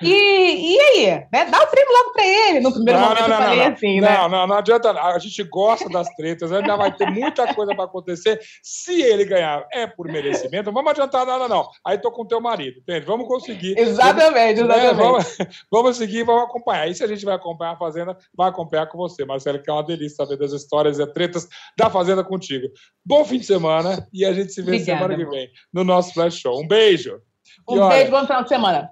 [0.02, 1.06] E, e aí?
[1.32, 1.46] Né?
[1.46, 2.60] Dá o prêmio logo para ele.
[2.60, 4.18] No primeiro não, momento não, não, eu falei assim, né?
[4.18, 4.90] Não, não, não adianta.
[4.90, 8.38] A gente gosta das tretas, ainda vai ter muita coisa para acontecer.
[8.62, 10.66] Se ele ganhar, é por merecimento.
[10.66, 11.66] Não vamos adiantar nada, não.
[11.84, 13.06] Aí tô com o teu marido, entende?
[13.06, 13.78] Vamos conseguir.
[13.78, 14.65] Exatamente, vamos, exatamente.
[14.66, 14.92] Né?
[14.92, 15.36] Vamos,
[15.70, 16.88] vamos seguir, vamos acompanhar.
[16.88, 19.72] E se a gente vai acompanhar a Fazenda, vai acompanhar com você, Marcelo, que é
[19.72, 22.68] uma delícia saber das histórias e tretas da Fazenda contigo.
[23.04, 26.12] Bom fim de semana e a gente se vê Obrigada, semana que vem no nosso
[26.12, 26.60] Flash Show.
[26.60, 27.20] Um beijo.
[27.68, 28.90] Um olha, beijo, bom final de semana.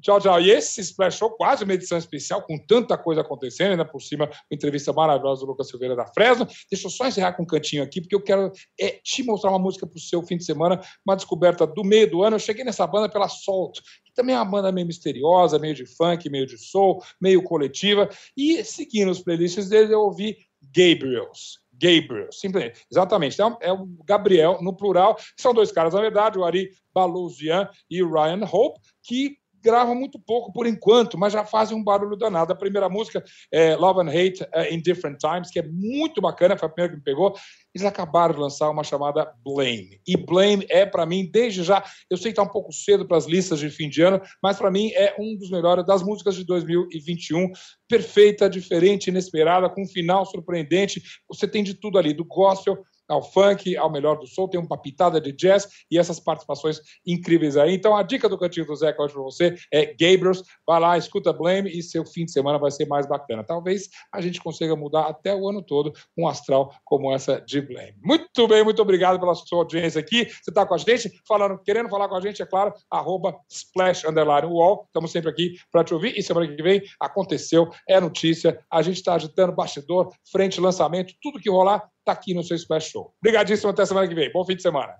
[0.00, 0.40] Tchau, tchau.
[0.40, 4.26] E esse Splash Show, quase uma edição especial, com tanta coisa acontecendo, ainda por cima,
[4.26, 6.46] uma entrevista maravilhosa do Lucas Silveira da Fresno.
[6.70, 9.58] Deixa eu só encerrar com um cantinho aqui, porque eu quero é, te mostrar uma
[9.58, 12.36] música para o seu fim de semana, uma descoberta do meio do ano.
[12.36, 15.86] Eu cheguei nessa banda pela Salt, que também é uma banda meio misteriosa, meio de
[15.86, 18.08] funk, meio de soul, meio coletiva.
[18.36, 20.36] E seguindo os playlists deles, eu ouvi
[20.74, 21.64] Gabriels.
[21.72, 22.80] Gabriel, simplesmente.
[22.90, 23.34] Exatamente.
[23.34, 25.16] Então, é o Gabriel, no plural.
[25.38, 29.36] São dois caras, na verdade, o Ari Balouzian e o Ryan Hope, que
[29.66, 32.52] gravam muito pouco por enquanto, mas já fazem um barulho danado.
[32.52, 36.56] A primeira música é Love and Hate uh, in Different Times, que é muito bacana,
[36.56, 37.34] foi a primeira que me pegou.
[37.74, 40.00] Eles acabaram de lançar uma chamada Blame.
[40.06, 43.16] E Blame é, para mim, desde já, eu sei que está um pouco cedo para
[43.16, 46.36] as listas de fim de ano, mas para mim é um dos melhores das músicas
[46.36, 47.50] de 2021.
[47.88, 51.02] Perfeita, diferente, inesperada, com um final surpreendente.
[51.28, 52.78] Você tem de tudo ali, do gospel
[53.08, 57.56] ao funk, ao melhor do soul, tem uma pitada de jazz e essas participações incríveis
[57.56, 57.74] aí.
[57.74, 61.32] Então a dica do Cantinho do Zé que para você é Gabriels, vai lá, escuta
[61.32, 63.44] Blame e seu fim de semana vai ser mais bacana.
[63.44, 67.94] Talvez a gente consiga mudar até o ano todo um astral como essa de Blame.
[68.02, 70.24] Muito bem, muito obrigado pela sua audiência aqui.
[70.26, 74.04] Você está com a gente, falando, querendo falar com a gente, é claro, arroba splash
[74.04, 74.84] underline wall.
[74.86, 78.58] Estamos sempre aqui para te ouvir e semana que vem aconteceu, é notícia.
[78.70, 82.90] A gente está agitando bastidor, frente, lançamento, tudo que rolar está aqui no seu Splash
[82.90, 83.12] Show.
[83.20, 84.30] Obrigadíssimo, até semana que vem.
[84.32, 84.94] Bom fim de semana.